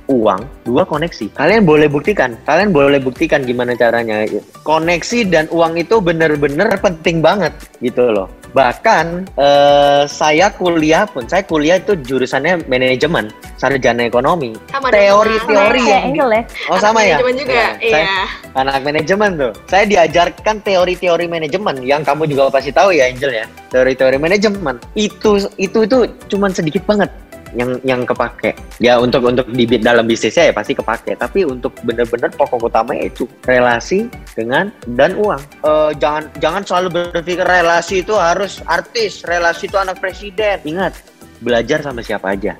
[0.08, 1.36] uang, dua koneksi.
[1.36, 4.26] Kalian boleh buktikan, kalian boleh buktikan gimana caranya.
[4.62, 8.28] Koneksi dan uang itu bener-bener penting banget gitu loh.
[8.50, 14.58] Bahkan eh, saya kuliah pun, saya kuliah itu jurusannya manajemen, sarjana ekonomi.
[14.74, 16.42] Teori-teori Kayak yang Angel ya.
[16.66, 17.16] Oh Anak sama ya?
[17.22, 18.24] manajemen juga, Iya, saya iya.
[18.58, 19.52] anak manajemen tuh.
[19.70, 23.46] Saya diajarkan teori-teori manajemen yang kamu juga pasti tahu ya Angel ya.
[23.70, 24.76] Teori-teori manajemen.
[24.98, 27.10] Itu itu itu cuman sedikit banget
[27.54, 28.54] yang yang kepake.
[28.78, 31.16] Ya untuk untuk di bid- dalam bisnisnya ya pasti kepake.
[31.18, 35.40] Tapi untuk bener-bener pokok utamanya itu relasi dengan dan uang.
[35.64, 40.60] Eh, jangan jangan selalu berpikir relasi itu harus artis, relasi itu anak presiden.
[40.62, 40.94] Ingat,
[41.42, 42.54] belajar sama siapa aja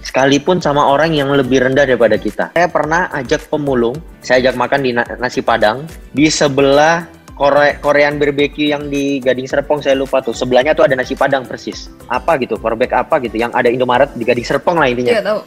[0.00, 2.48] sekalipun sama orang yang lebih rendah daripada kita.
[2.56, 5.84] Saya pernah ajak pemulung, saya ajak makan di na- nasi padang
[6.16, 7.04] di sebelah
[7.40, 10.36] Kore Korean barbecue yang di Gading Serpong saya lupa tuh.
[10.36, 11.88] Sebelahnya tuh ada nasi padang persis.
[12.12, 15.16] Apa gitu, korbek apa gitu yang ada Indomaret di Gading Serpong lah intinya.
[15.16, 15.40] Iya tahu.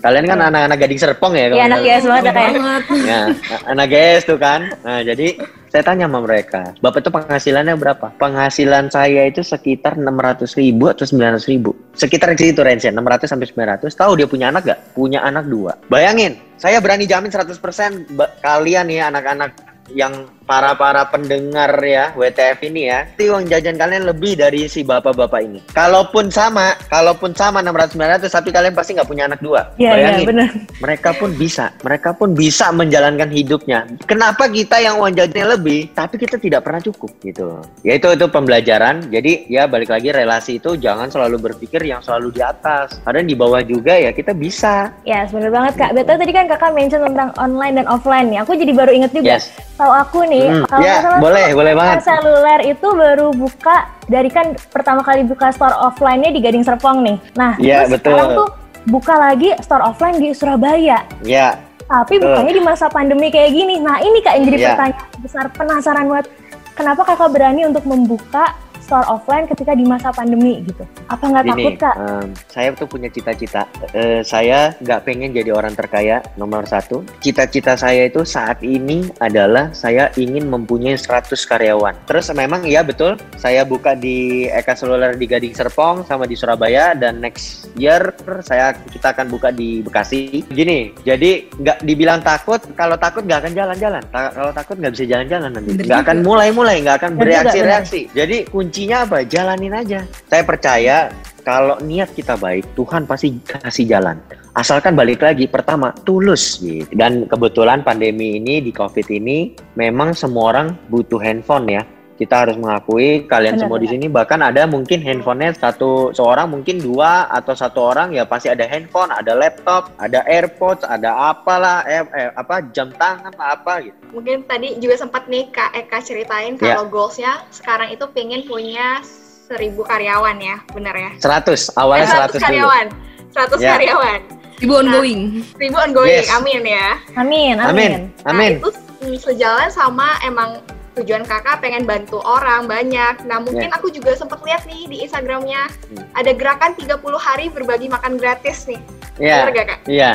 [0.00, 1.50] Kalian kan anak-anak Gading Serpong ya?
[1.50, 2.52] Iya kalau anak ya banget ya kayak.
[2.54, 2.82] banget.
[3.02, 3.20] Ya,
[3.66, 4.60] anak GS tuh kan.
[4.86, 5.26] Nah, jadi
[5.74, 8.06] saya tanya sama mereka, Bapak tuh penghasilannya berapa?
[8.14, 11.74] Penghasilan saya itu sekitar 600 ribu atau 900 ribu.
[11.98, 13.90] Sekitar di situ range 600 sampai 900.
[13.90, 14.78] Tahu dia punya anak gak?
[14.94, 15.74] Punya anak dua.
[15.90, 19.52] Bayangin, saya berani jamin 100% ba- kalian ya anak-anak
[19.90, 25.40] yang para-para pendengar ya WTF ini ya, itu uang jajan kalian lebih dari si bapak-bapak
[25.46, 25.62] ini.
[25.70, 29.70] Kalaupun sama, kalaupun sama 600 900 tapi kalian pasti nggak punya anak dua.
[29.78, 30.50] Iya iya Bayangin benar.
[30.82, 33.86] mereka pun bisa, mereka pun bisa menjalankan hidupnya.
[34.10, 37.62] Kenapa kita yang uang jajannya lebih, tapi kita tidak pernah cukup gitu.
[37.86, 39.06] Ya itu itu pembelajaran.
[39.06, 42.98] Jadi ya balik lagi relasi itu jangan selalu berpikir yang selalu di atas.
[43.06, 44.90] Kadang di bawah juga ya kita bisa.
[45.06, 45.94] Ya, bener banget Kak.
[45.94, 48.42] Betul tadi kan Kakak mention tentang online dan offline nih.
[48.42, 49.38] Aku jadi baru inget juga.
[49.38, 49.52] Yes.
[49.76, 51.96] Tahu aku nih, Hmm, kalau ya, nggak salah boleh, boleh banget.
[52.00, 53.76] Seluler itu baru buka
[54.06, 57.16] dari kan pertama kali buka store offline-nya di Gading Serpong nih.
[57.34, 58.12] Nah, Iya, terus betul.
[58.14, 58.48] sekarang tuh
[58.86, 61.04] buka lagi store offline di Surabaya.
[61.20, 62.30] Ya, Tapi Betul.
[62.30, 63.82] bukanya di masa pandemi kayak gini.
[63.82, 64.68] Nah, ini Kak yang jadi Iya.
[64.78, 66.26] pertanyaan besar penasaran buat
[66.70, 68.54] kenapa Kakak berani untuk membuka
[68.90, 70.82] store offline ketika di masa pandemi gitu?
[71.06, 71.94] Apa nggak takut Kak?
[71.94, 73.70] em, saya tuh punya cita-cita.
[73.94, 77.06] Eh, saya nggak pengen jadi orang terkaya nomor satu.
[77.22, 81.94] Cita-cita saya itu saat ini adalah saya ingin mempunyai 100 karyawan.
[82.10, 86.98] Terus memang iya betul, saya buka di Eka Seluler di Gading Serpong sama di Surabaya
[86.98, 88.10] dan next year
[88.42, 90.42] saya kita akan buka di Bekasi.
[90.50, 92.58] Gini, jadi nggak dibilang takut.
[92.74, 94.02] Kalau takut nggak akan jalan-jalan.
[94.10, 95.70] Ta- kalau takut nggak bisa jalan-jalan nanti.
[95.86, 98.10] Nggak akan mulai-mulai, nggak akan bereaksi-reaksi.
[98.10, 98.50] Jadi
[98.80, 99.28] kuncinya apa?
[99.28, 100.00] Jalanin aja.
[100.32, 100.96] Saya percaya
[101.44, 104.16] kalau niat kita baik, Tuhan pasti kasih jalan.
[104.56, 106.88] Asalkan balik lagi, pertama tulus gitu.
[106.96, 111.84] Dan kebetulan pandemi ini di COVID ini memang semua orang butuh handphone ya.
[112.20, 116.76] Kita harus mengakui kalian Benar, semua di sini bahkan ada mungkin handphonenya satu seorang mungkin
[116.76, 122.04] dua atau satu orang ya pasti ada handphone, ada laptop, ada AirPods, ada apalah eh,
[122.04, 123.96] eh, apa jam tangan apa gitu.
[124.12, 126.76] Mungkin tadi juga sempat nih Kak Eka ceritain Ya.
[126.76, 129.00] kalau goalsnya sekarang itu pengen punya
[129.48, 131.10] seribu karyawan ya, bener ya?
[131.24, 132.44] 100 Eh, awalnya 100 100 dulu.
[132.44, 132.86] karyawan,
[133.32, 133.70] 100 Ya.
[133.72, 134.20] karyawan,
[134.60, 135.20] Ibu ongoing.
[135.56, 136.28] seribu ongoing, Yes.
[136.36, 136.88] amin ya.
[137.16, 137.90] Amin, Amin.
[138.20, 138.52] Nah, Amin.
[138.60, 138.68] itu
[139.00, 140.60] mm, sejalan sama emang
[140.98, 143.22] tujuan kakak pengen bantu orang banyak.
[143.24, 146.06] Nah mungkin aku juga sempat lihat nih di Instagramnya Hmm.
[146.14, 148.80] ada gerakan 30 hari berbagi makan gratis nih.
[149.20, 149.46] Iya.
[149.46, 149.80] Bener gak kak?
[149.86, 150.12] Iya.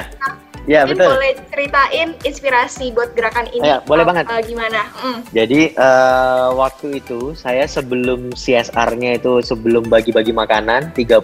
[0.66, 1.14] Iya, mungkin betul.
[1.14, 3.70] boleh ceritain inspirasi buat gerakan ini.
[3.70, 4.26] Iya, boleh uh, banget.
[4.26, 4.82] uh, gimana?
[4.98, 5.20] Mm.
[5.30, 11.22] Jadi eh, waktu itu saya sebelum CSR-nya itu sebelum bagi-bagi makanan 30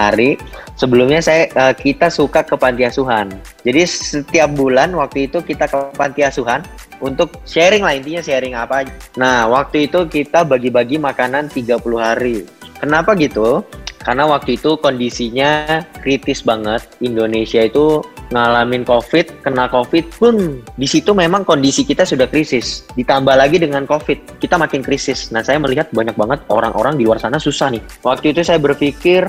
[0.00, 0.40] hari,
[0.80, 3.28] sebelumnya saya eh, kita suka ke panti asuhan.
[3.60, 6.64] Jadi setiap bulan waktu itu kita ke panti asuhan
[7.04, 8.88] untuk sharing lah intinya sharing apa.
[9.20, 12.48] Nah, waktu itu kita bagi-bagi makanan 30 hari.
[12.80, 13.64] Kenapa gitu?
[14.06, 16.86] Karena waktu itu kondisinya kritis banget.
[17.02, 22.86] Indonesia itu ngalamin COVID, kena COVID pun di situ memang kondisi kita sudah krisis.
[22.94, 25.34] Ditambah lagi dengan COVID, kita makin krisis.
[25.34, 27.82] Nah, saya melihat banyak banget orang-orang di luar sana susah nih.
[28.06, 29.26] Waktu itu saya berpikir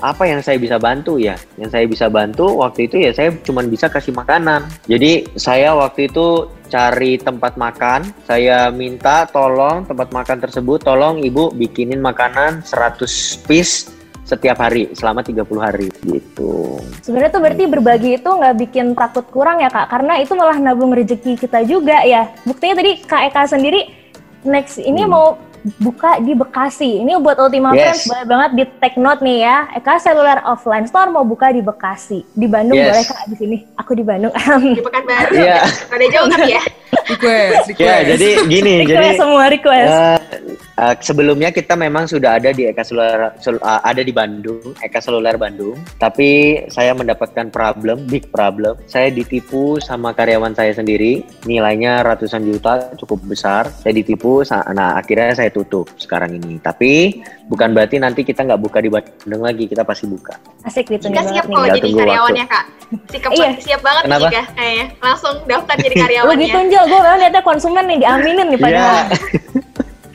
[0.00, 1.36] apa yang saya bisa bantu ya?
[1.60, 4.68] Yang saya bisa bantu waktu itu ya saya cuma bisa kasih makanan.
[4.88, 11.52] Jadi saya waktu itu cari tempat makan, saya minta tolong tempat makan tersebut tolong ibu
[11.52, 13.99] bikinin makanan 100 piece
[14.30, 16.78] setiap hari selama 30 hari gitu.
[17.02, 20.94] Sebenarnya tuh berarti berbagi itu nggak bikin takut kurang ya kak, karena itu malah nabung
[20.94, 22.30] rezeki kita juga ya.
[22.46, 23.90] Buktinya tadi kak Eka sendiri
[24.46, 25.10] next ini Hmm.
[25.10, 25.26] mau
[25.78, 27.02] buka di Bekasi.
[27.02, 27.80] Ini buat Ultima Yes.
[27.80, 29.56] Friends boleh banget di take note nih ya.
[29.74, 32.24] Eka Cellular Offline Store mau buka di Bekasi.
[32.32, 32.88] Di Bandung Yes.
[32.90, 33.56] boleh kak di sini.
[33.76, 34.32] Aku di Bandung.
[34.76, 35.32] Di Pekanbaru.
[35.34, 35.60] Iya.
[35.90, 36.62] Ada jauh tapi ya.
[36.90, 37.80] Request, request.
[37.80, 39.90] Ya, jadi gini, jadi request semua request.
[39.90, 40.18] Eh,
[40.78, 45.02] eh, sebelumnya kita memang sudah ada di Eka Seluler Sel- eh, ada di Bandung, Eka
[45.02, 45.78] Seluler Bandung.
[45.98, 48.78] Tapi saya mendapatkan problem, big problem.
[48.86, 53.66] Saya ditipu sama karyawan saya sendiri, nilainya ratusan juta, cukup besar.
[53.82, 56.56] Saya ditipu, sa- nah akhirnya saya tutup sekarang ini.
[56.56, 60.38] Tapi bukan berarti nanti kita nggak buka di Bandung lagi, kita pasti buka.
[60.62, 62.64] Asik gitu Jika siap kalau jadi karyawannya kak.
[63.06, 63.50] Sikap Iya.
[63.58, 64.26] siap banget nih Kenapa?
[64.26, 64.86] Jika kayaknya.
[64.98, 66.42] Langsung daftar jadi Lu karyawannya.
[66.42, 68.64] gitu Njel, gue memang liatnya konsumen nih diaminin nih Iya.
[68.64, 69.04] padahal.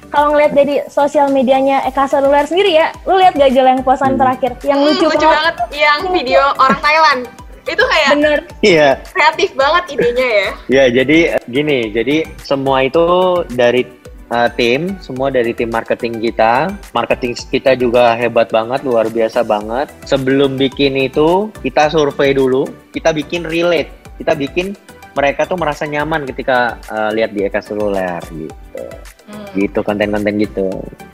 [0.07, 4.15] Kalau ngeliat dari sosial medianya Eka Seluler sendiri ya, lu lihat gak Jel yang posan
[4.15, 4.19] Hmm.
[4.21, 7.21] terakhir yang Hmm, lucu, lucu banget yang video orang Thailand.
[7.65, 8.39] Itu kayak Bener.
[8.61, 8.89] Iya.
[9.09, 10.49] kreatif banget idenya ya.
[10.69, 13.03] Ya, jadi eh, gini, jadi semua itu
[13.49, 13.83] dari
[14.31, 16.71] uh, tim, semua dari tim marketing kita.
[16.95, 19.91] Marketing kita juga hebat banget, luar biasa banget.
[20.05, 24.73] Sebelum bikin itu, kita survei dulu, kita bikin relate, kita bikin
[25.15, 28.83] mereka tuh merasa nyaman ketika uh, lihat di Eka Seluler gitu.
[29.25, 29.47] Hmm.
[29.55, 30.67] Gitu konten-konten gitu.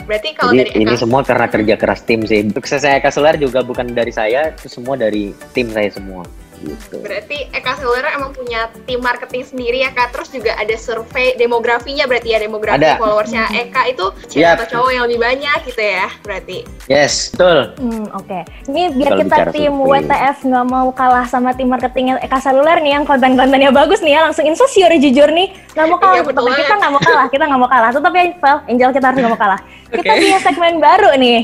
[0.09, 2.41] Berarti kalau Jadi dari ini Eka semua karena kerja keras tim sih.
[2.49, 6.25] Suksesnya Eka Seluler juga bukan dari saya, itu semua dari tim saya semua.
[6.61, 7.01] Gitu.
[7.01, 10.13] Berarti Eka Seluler emang punya tim marketing sendiri ya kak.
[10.13, 13.01] Terus juga ada survei demografinya berarti ya demografi Ada.
[13.01, 14.55] followersnya Eka itu cewek Yap.
[14.61, 16.07] atau cowok yang lebih banyak gitu ya.
[16.21, 16.57] Berarti.
[16.85, 17.73] Yes, betul.
[17.81, 18.39] Hmm, oke.
[18.69, 20.05] Ini biar Kalau kita tim survei.
[20.05, 24.29] WTF nggak mau kalah sama tim marketingnya Eka Seluler nih yang konten-kontennya bagus nih ya,
[24.29, 25.49] langsung insecure jujur nih.
[25.73, 27.89] Nggak mau kalah, Iya, betul kita nggak mau kalah, kita nggak mau kalah.
[27.89, 29.59] Tetap ya, Vel, Angel kita harus nggak mau kalah.
[29.91, 30.19] Kita Oke.
[30.21, 31.39] punya segmen baru nih,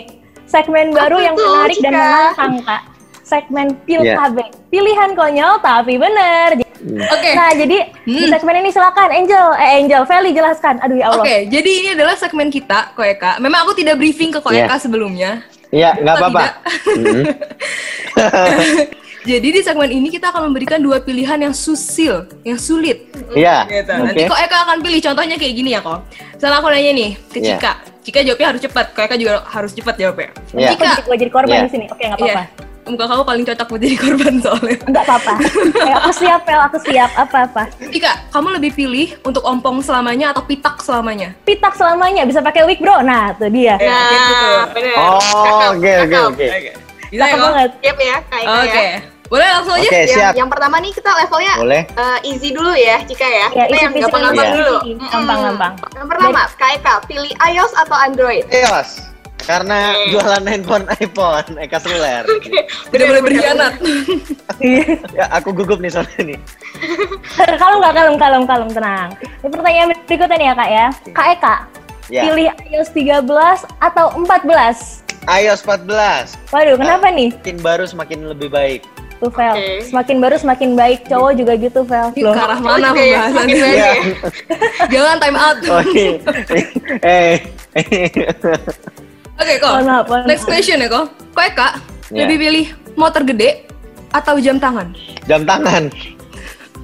[0.45, 2.82] segmen baru Apa yang tuh, menarik dan menantang kak.
[3.27, 4.15] Segmen Pil Iya.
[4.17, 4.37] KB,
[4.71, 6.63] pilihan konyol tapi bener.
[7.11, 7.29] Oke.
[7.35, 8.31] Nah jadi di Hmm.
[8.31, 10.79] segmen ini silakan Angel, eh Angel, Feli jelaskan.
[10.79, 11.19] Aduh ya Allah.
[11.19, 13.35] Oke, jadi ini adalah segmen kita, Koeka.
[13.37, 14.79] Memang aku tidak briefing ke Koeka Iya.
[14.79, 15.43] sebelumnya.
[15.67, 16.39] Iya, nggak Atau apa-apa.
[16.39, 16.55] tidak?
[16.87, 17.23] Mm.
[19.27, 23.11] Jadi di segmen ini kita akan memberikan dua pilihan yang susil, yang sulit.
[23.35, 23.67] Iya.
[23.67, 23.91] Gitu.
[23.91, 24.03] Oke.
[24.07, 25.99] Nanti Koeka akan pilih contohnya kayak gini ya, kok.
[26.31, 27.59] Misalnya aku nanya nih ke Iya.
[27.59, 27.71] Cika.
[27.99, 30.31] Cika jawabnya harus cepat, Koeka juga harus cepat jawabnya.
[30.55, 30.71] Iya.
[30.71, 31.65] Aku Cika, jadi, gua jadi korban Iya.
[31.67, 31.85] di sini.
[31.91, 32.31] Oke nggak iya.
[32.31, 32.43] apa-apa.
[32.88, 34.78] Muka kamu paling cocok buat jadi korban soalnya.
[34.84, 35.34] Enggak apa-apa.
[35.78, 36.62] Ayo, aku siap, Pel.
[36.62, 37.10] Aku siap.
[37.13, 37.63] Apa-apa.
[37.84, 41.36] Cika, kamu lebih pilih untuk ompong selamanya atau pitak selamanya?
[41.43, 43.00] Pitak selamanya bisa pakai wig, bro.
[43.00, 43.76] Nah, tuh dia.
[43.76, 44.60] Iya, Nah, gitu tuh.
[44.73, 44.93] bener.
[44.95, 45.19] Oh,
[45.71, 46.47] oke oke oke.
[47.08, 47.69] Bisa ya, banget.
[47.80, 48.84] Siap ya Kak Oke.
[48.86, 49.00] ya.
[49.28, 49.84] Boleh langsung aja?
[49.84, 50.34] Oke, Yang, siap.
[50.36, 51.84] yang pertama nih kita levelnya Boleh.
[51.86, 53.47] eh, easy dulu ya, Cika ya.
[53.50, 54.76] Ya, kita yang gampang-gampang dulu.
[55.04, 55.73] Gampang-gampang.
[55.95, 58.43] Yang pertama, Kak Eka, pilih iOS atau Android?
[58.47, 59.04] Eos.
[59.38, 60.12] Karena Oke.
[60.12, 62.26] jualan handphone iPhone, Eka Seluler.
[62.89, 63.73] Tidak boleh berkhianat.
[65.17, 66.39] ya, aku gugup nih soalnya nih.
[67.56, 69.10] kalem nggak kalem, kalem, kalem, tenang.
[69.39, 70.88] Ini pertanyaan berikutnya nih ya, Kak ya.
[71.13, 71.56] Kak Eka,
[72.08, 72.23] Ya.
[72.23, 73.28] pilih iOS 13
[73.78, 75.04] atau 14?
[75.28, 76.39] iOS 14.
[76.50, 77.36] Waduh, kenapa nih?
[77.36, 78.82] Semakin baru semakin lebih baik.
[79.17, 79.50] Tuh, Vel.
[79.52, 79.67] Oke.
[79.84, 81.00] Semakin baru semakin baik.
[81.06, 82.08] Cowok juga gitu, Vel.
[82.13, 83.60] Ke arah mana Oke, pembahasan makin ini?
[83.60, 83.89] baik Iya.
[83.89, 83.95] ya.
[84.88, 85.58] Jangan time out.
[85.67, 86.12] Oh, iya.
[87.02, 87.36] eh.
[89.38, 89.71] Oke, kok.
[89.78, 91.06] Mohon maaf, mohon Next question ya, kok.
[91.34, 91.69] Kok Eka
[92.08, 92.23] Ya.
[92.23, 93.67] lebih pilih motor gede
[94.15, 94.95] atau jam tangan?
[95.28, 95.91] jam tangan.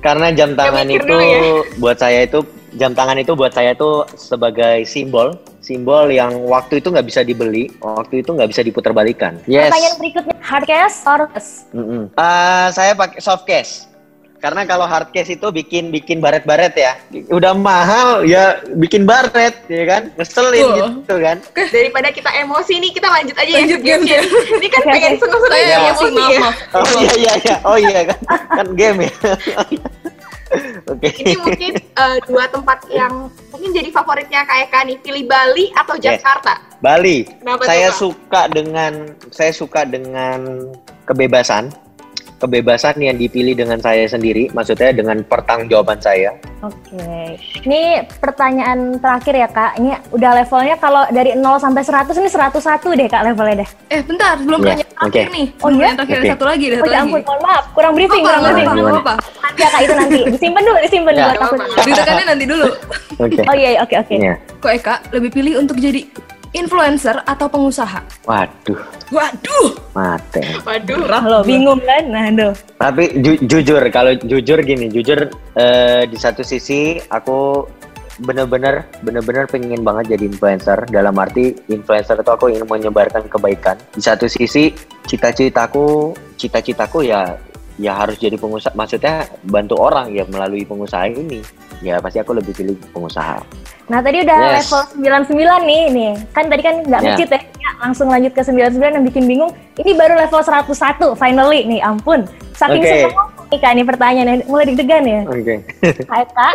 [0.03, 1.39] Karena jam tangan mikir itu ya.
[1.79, 2.43] buat saya itu
[2.75, 7.71] jam tangan itu buat saya itu sebagai simbol simbol yang waktu itu nggak bisa dibeli,
[7.79, 9.39] waktu itu nggak bisa diputar balikan.
[9.47, 9.71] Yes.
[9.71, 11.63] Pertanyaan berikutnya, hard case or case?
[11.71, 12.11] Mm-mm.
[12.19, 13.87] Ah, saya pakai soft case.
[14.43, 16.99] Karena kalau hard case itu bikin bikin baret-baret ya.
[17.31, 20.11] Udah mahal ya bikin baret ya kan.
[20.19, 20.75] Ngeselin Betul.
[20.99, 21.37] gitu kan.
[21.71, 23.87] Daripada kita emosi nih, kita lanjut aja Lanjut ya.
[23.95, 24.27] game, game.
[24.59, 26.39] Ini kan pengen Saya ya, emosi, maaf, ya.
[26.43, 26.55] maaf.
[26.75, 27.55] Oh iya iya iya.
[27.63, 28.19] Oh iya kan.
[28.51, 29.11] kan game ya.
[30.91, 31.07] Oke.
[31.23, 34.97] Ini mungkin eh, dua tempat yang mungkin jadi favoritnya Kak Eka nih.
[34.99, 36.19] Pilih Bali atau Yes.
[36.19, 36.59] Jakarta?
[36.83, 37.23] Bali.
[37.39, 38.91] Kenapa saya tuh, suka dengan
[39.31, 40.67] saya suka dengan
[41.07, 41.71] kebebasan.
[42.43, 46.35] Kebebasan yang dipilih dengan saya sendiri, maksudnya dengan pertanggungjawaban saya.
[46.59, 47.39] Oke.
[47.63, 47.81] Ini
[48.19, 49.79] pertanyaan terakhir ya Kak.
[49.79, 52.59] Ini udah levelnya kalau dari 0 sampai 100 ini 101
[52.93, 53.69] deh Kak levelnya deh.
[53.87, 55.31] Eh bentar, belum Ya, pertanyaan terakhir oke.
[55.31, 55.47] nih.
[55.57, 55.89] Oh, iya?
[55.95, 56.27] terakhir Oke.
[56.29, 57.03] satu lagi, Oh satu ya lagi.
[57.07, 57.63] ampun, mohon maaf.
[57.71, 58.67] Kurang briefing, Apa, kurang apa, briefing.
[58.67, 58.99] apa, Gimana?
[58.99, 60.19] apa, Nanti ya Kak itu nanti.
[60.29, 61.23] Disimpan dulu, disimpan Ya.
[61.23, 61.67] dulu takutnya.
[61.81, 62.67] Ditekannya nanti dulu.
[63.15, 63.41] Oke.
[63.41, 64.13] Oh iya, iya, oke oke.
[64.13, 64.33] Iya.
[64.59, 66.01] Kok Eka lebih pilih untuk jadi
[66.53, 68.01] influencer atau pengusaha?
[68.23, 70.41] Waduh, Waduh, mate.
[70.65, 71.05] Waduh.
[71.05, 72.03] Berat loh, bingung kan?
[72.09, 72.53] Nah, aduh.
[72.77, 77.65] Tapi ju- jujur, kalau jujur gini, jujur eh, di satu sisi aku
[78.21, 80.85] bener-bener bener-bener pengen banget jadi influencer.
[80.89, 83.77] Dalam arti influencer itu aku ingin menyebarkan kebaikan.
[83.93, 84.73] Di satu sisi
[85.05, 87.37] cita-citaku, cita-citaku ya
[87.75, 88.73] ya harus jadi pengusaha.
[88.73, 91.41] Maksudnya bantu orang ya melalui pengusaha ini.
[91.81, 93.43] Ya pasti aku lebih pilih pengusaha.
[93.83, 94.71] Nah, tadi udah Yes.
[94.71, 94.81] level
[95.27, 96.11] 99 nih, nih.
[96.31, 97.07] Kan tadi kan nggak Ya.
[97.11, 97.39] ngecit ya.
[97.59, 99.51] Ya, Langsung lanjut ke 99 yang bikin bingung.
[99.75, 102.23] Ini baru level 101 finally nih, ampun.
[102.55, 102.91] Saking Oke.
[103.03, 103.13] seneng
[103.51, 104.35] nih Kak ini pertanyaannya.
[104.47, 105.21] Mulai deg-degan ya.
[105.25, 105.55] Oke.
[106.11, 106.53] Hai Kak,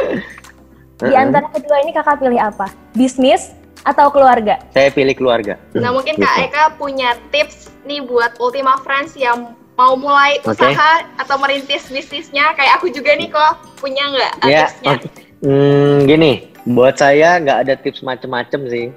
[0.99, 1.21] di Mm-mm.
[1.21, 2.67] antara kedua ini kakak pilih apa?
[2.91, 3.53] Bisnis
[3.85, 4.57] atau keluarga?
[4.73, 5.61] Saya pilih keluarga.
[5.71, 6.25] Nah mungkin Gitu.
[6.25, 10.59] Kak Eka punya tips nih buat Ultima Friends yang mau mulai Oke.
[10.59, 14.91] usaha atau merintis bisnisnya kayak aku juga nih kok punya nggak uh, Ya, tipsnya?
[14.99, 15.09] oke.
[15.39, 16.33] Hmm, gini,
[16.67, 18.91] buat saya nggak ada tips macem-macem sih.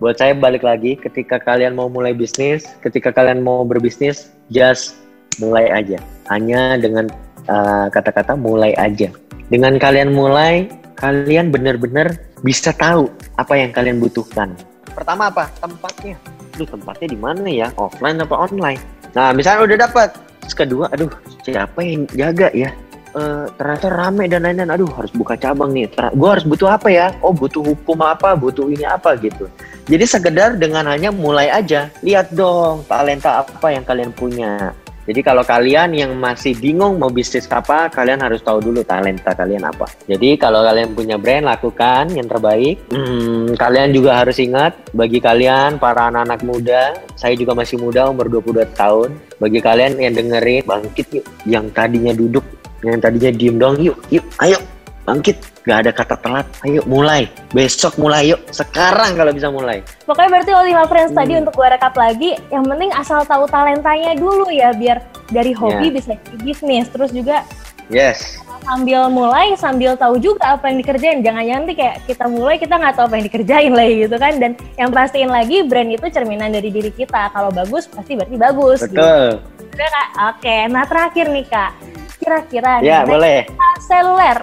[0.00, 4.96] Buat saya balik lagi, ketika kalian mau mulai bisnis, ketika kalian mau berbisnis, just
[5.36, 6.00] mulai aja.
[6.32, 7.12] Hanya dengan
[7.46, 9.12] uh, kata-kata mulai aja.
[9.52, 10.66] Dengan kalian mulai,
[10.96, 14.56] kalian benar-benar bisa tahu apa yang kalian butuhkan.
[14.96, 15.46] Pertama apa?
[15.60, 16.16] Tempatnya.
[16.56, 17.68] Aduh, tempatnya di mana ya?
[17.78, 18.80] Offline apa online?
[19.12, 20.08] Nah, misalnya udah dapat.
[20.42, 21.12] Terus kedua, aduh,
[21.44, 22.72] siapa yang jaga ya?
[23.12, 24.72] eh, ternyata rame dan lain-lain.
[24.72, 25.88] Aduh, harus buka cabang nih.
[26.16, 27.12] Gue harus butuh apa ya?
[27.20, 28.32] Oh, butuh hukum apa?
[28.36, 29.48] Butuh ini apa gitu.
[29.88, 31.92] Jadi sekedar dengan hanya mulai aja.
[32.00, 34.72] Lihat dong talenta apa yang kalian punya.
[35.02, 39.66] Jadi kalau kalian yang masih bingung mau bisnis apa, kalian harus tahu dulu talenta kalian
[39.66, 39.90] apa.
[40.06, 42.78] Jadi kalau kalian punya brand, lakukan yang terbaik.
[42.94, 46.82] Hmm, kalian juga harus ingat, bagi kalian para anak-anak muda,
[47.18, 49.10] saya juga masih muda, umur 22 tahun.
[49.42, 51.26] Bagi kalian yang dengerin, bangkit yuk.
[51.50, 52.46] Yang tadinya duduk,
[52.86, 54.58] yang tadinya diem dong, yuk, yuk, ayo,
[55.02, 55.36] bangkit.
[55.62, 57.30] Gak ada kata telat, ayo mulai.
[57.50, 58.42] Besok mulai, yuk.
[58.50, 59.78] Sekarang kalau bisa mulai.
[60.02, 61.42] Pokoknya berarti Ultima Friends tadi Hmm.
[61.46, 65.94] untuk gue rekap lagi, yang penting asal tahu talentanya dulu ya, biar dari hobi Ya.
[65.94, 66.86] bisa jadi bisnis.
[66.88, 67.46] Terus juga
[67.86, 68.42] Yes.
[68.62, 71.18] sambil mulai, sambil tahu juga apa yang dikerjain.
[71.20, 74.32] Jangan-jangan nanti kayak kita mulai, kita nggak tahu apa yang dikerjain lagi gitu kan.
[74.36, 77.30] Dan yang pastiin lagi, brand itu cerminan dari diri kita.
[77.30, 78.78] Kalau bagus, pasti berarti bagus.
[78.82, 78.98] Gitu.
[78.98, 79.46] Betul.
[79.72, 80.08] Udah, Kak?
[80.34, 81.70] Oke, nah terakhir nih Kak.
[82.18, 83.38] Kira-kira Ya, nih, boleh.
[83.80, 84.38] seluler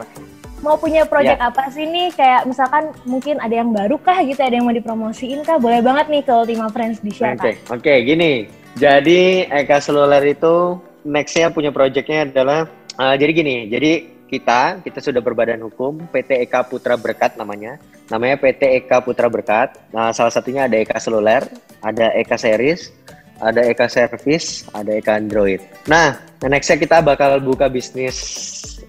[0.60, 1.48] mau punya project Ya.
[1.48, 5.42] apa sih nih kayak misalkan mungkin ada yang baru kah gitu ada yang mau dipromosiin
[5.42, 7.80] kah boleh banget nih ke Ultima Friends di share Oke, Kak.
[7.80, 8.34] oke, gini.
[8.76, 13.56] Jadi Eka Seluler itu nextnya punya projectnya adalah eh, jadi gini.
[13.68, 13.92] Jadi
[14.30, 17.82] kita kita sudah berbadan hukum PT Eka Putra Berkat namanya.
[18.08, 19.74] Namanya PT Eka Putra Berkat.
[19.90, 21.42] Nah, salah satunya ada Eka Seluler,
[21.82, 22.94] ada Eka Series,
[23.40, 25.60] ada Eka Service, ada Eka Android.
[25.86, 28.18] Nah, nextnya kita bakal buka bisnis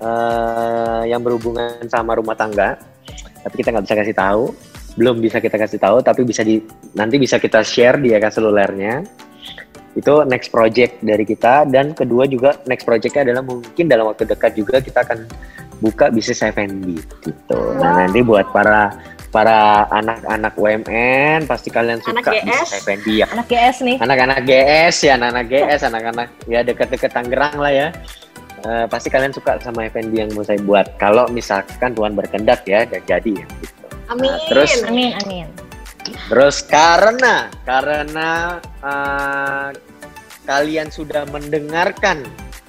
[0.01, 2.81] eh, yang berhubungan sama rumah tangga.
[3.41, 4.45] Tapi kita nggak bisa kasih tahu
[4.99, 6.59] belum bisa kita kasih tahu tapi bisa di
[6.99, 9.07] nanti bisa kita share di Eka selulernya
[9.95, 14.55] itu next project dari kita dan kedua juga next projectnya adalah mungkin dalam waktu dekat
[14.55, 15.27] juga kita akan
[15.83, 18.95] buka bisnis F&B gitu nah nanti buat para
[19.31, 22.43] para anak-anak UMN pasti kalian Anak suka GS.
[22.43, 23.97] bisnis F&B ya Anak GS nih.
[24.03, 27.89] anak-anak GS ya anak-anak GS anak-anak ya dekat-dekat Tangerang lah ya
[28.61, 32.85] Eh, pasti kalian suka sama F&B yang mau saya buat kalau misalkan Tuhan berkehendak ya
[32.85, 33.85] dan jadi ya gitu.
[34.13, 34.29] Amin.
[34.29, 35.49] Nah, terus- Amin amin.
[36.29, 39.69] Terus karena karena uh,
[40.45, 42.27] kalian sudah mendengarkan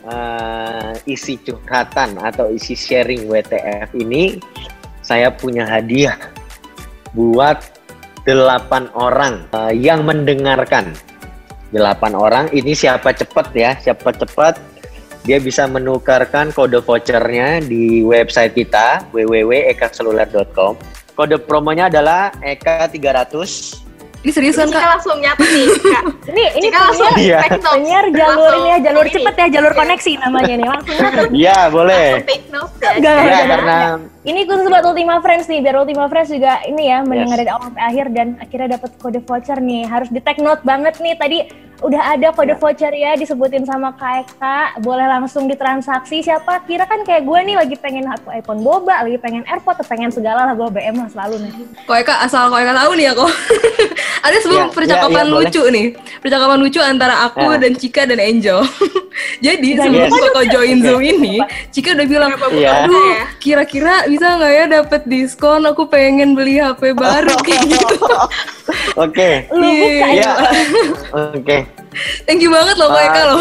[0.08, 4.40] uh, isi curhatan atau isi sharing WTF ini,
[5.04, 6.16] saya punya hadiah
[7.12, 7.60] buat
[8.24, 10.96] delapan orang uh, yang mendengarkan.
[11.72, 14.71] Delapan orang ini siapa cepet ya, siapa cepet
[15.22, 20.74] dia bisa menukarkan kode vouchernya di website kita www.ekaseluler.com.
[21.12, 23.90] Kode promonya adalah EKA 300
[24.22, 24.90] Ini serius kan Cika kak?
[24.94, 26.04] langsung nyata nih, Kak.
[26.30, 27.40] Ini ini Cika langsung Iya.
[27.58, 29.14] penyiar jalur ini ya jalur ini.
[29.18, 30.98] cepet ya jalur koneksi namanya nih langsung.
[31.34, 32.06] Iya, boleh.
[32.14, 32.90] Langsung take notes ya.
[32.94, 33.78] Enggak, Ya, karena
[34.22, 37.66] Ini khusus buat Ultima Friends nih, biar Ultima Friends juga ini ya mendengar dari awal
[37.66, 39.82] sampai akhir dan akhirnya dapat kode voucher nih.
[39.84, 41.38] Harus di take note banget nih tadi
[41.82, 42.58] udah ada kode Ya.
[42.58, 46.22] voucher ya disebutin sama Kak Eka, boleh langsung ditransaksi.
[46.22, 50.46] Siapa kira kan kayak gue nih lagi pengen iPhone boba, lagi pengen AirPod, pengen segala
[50.46, 51.52] lah gue BM lah selalu nih.
[51.82, 53.32] Kok Eka asal kok Eka tahu nih ya kok.
[54.22, 55.48] Ada sebuah Ya, percakapan ya, ya, boleh.
[55.50, 55.86] lucu nih.
[56.22, 57.58] Percakapan lucu antara aku Ya.
[57.58, 58.60] dan Cika dan Angel.
[59.42, 59.82] Jadi Yes.
[59.82, 60.14] sebelum Yes.
[60.14, 61.36] foto join Zoom ini,
[61.70, 62.86] Cika udah bilang, Iya.
[62.86, 65.66] aduh kira-kira bisa nggak ya dapet diskon?
[65.66, 67.98] Aku pengen beli HP baru kayak gitu.
[68.96, 69.50] Oke.
[69.50, 70.06] Lu buka Iya.
[70.06, 70.22] ya?
[70.22, 70.34] Ya.
[71.34, 71.58] Oke.
[72.24, 73.40] Thank you banget loh Kak Eka loh.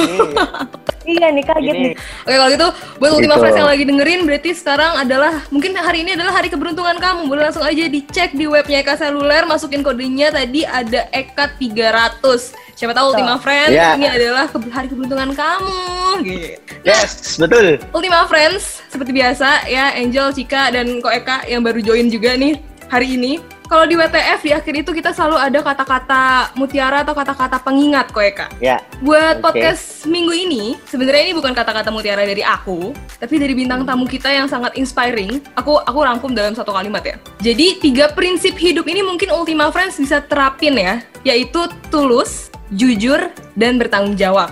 [1.01, 1.95] Iya nih kaget Ini nih.
[2.23, 3.41] Oke kalau gitu buat Ultima Gitu.
[3.41, 7.25] Friends yang lagi dengerin berarti sekarang adalah mungkin hari ini adalah hari keberuntungan kamu.
[7.25, 12.53] Boleh langsung aja dicek di webnya Eka Seluler, masukin kodenya tadi ada Eka 300.
[12.75, 13.93] Siapa tahu Ultima Friends Ya.
[13.93, 15.81] ini adalah ke- hari keberuntungan kamu.
[16.21, 16.57] Gitu.
[16.83, 17.77] Yes, betul.
[17.91, 22.61] Ultima Friends seperti biasa ya Angel, Cika dan Ko Eka yang baru join juga nih
[22.89, 23.41] hari ini.
[23.71, 28.18] Kalau di WTF di akhir itu kita selalu ada kata-kata mutiara atau kata-kata pengingat Ko
[28.18, 28.51] Eka.
[28.59, 28.83] Ya.
[28.99, 29.62] Buat Oke.
[29.62, 32.91] podcast minggu ini, sebenarnya ini bukan kata-kata mutiara dari aku,
[33.23, 35.39] tapi dari bintang tamu kita yang sangat inspiring.
[35.55, 37.14] Aku aku rangkum dalam satu kalimat ya.
[37.39, 43.79] Jadi tiga prinsip hidup ini mungkin Ultima Friends bisa terapin ya, yaitu tulus, jujur, dan
[43.79, 44.51] bertanggung jawab.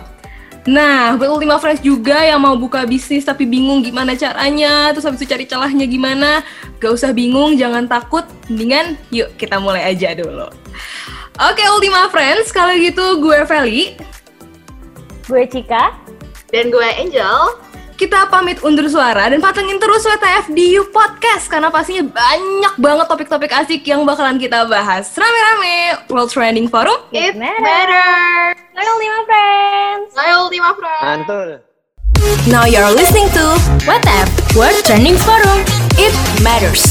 [0.68, 5.24] Nah, buat Ultima Friends juga yang mau buka bisnis tapi bingung gimana caranya, terus habis
[5.24, 6.44] itu cari celahnya gimana,
[6.76, 10.44] gak usah bingung, jangan takut, mendingan yuk kita mulai aja dulu.
[11.40, 13.96] Oke Ultima Friends, kalau gitu gue Feli,
[15.28, 15.92] Gue Cika.
[16.48, 17.60] Dan gue Angel.
[17.98, 23.06] Kita pamit undur suara dan patengin terus WTF di You Podcast karena pastinya banyak banget
[23.10, 25.10] topik-topik asik yang bakalan kita bahas.
[25.18, 26.94] Rame-rame World Trending Forum.
[27.10, 27.58] It matter.
[27.58, 28.54] matter.
[28.70, 30.08] Loyal Lima Friends.
[30.14, 31.02] Loyal Ultima Friends.
[31.02, 31.48] Mantul.
[32.46, 33.44] Now you're listening to
[33.82, 35.58] WhatsApp World Trending Forum.
[35.98, 36.87] It matters.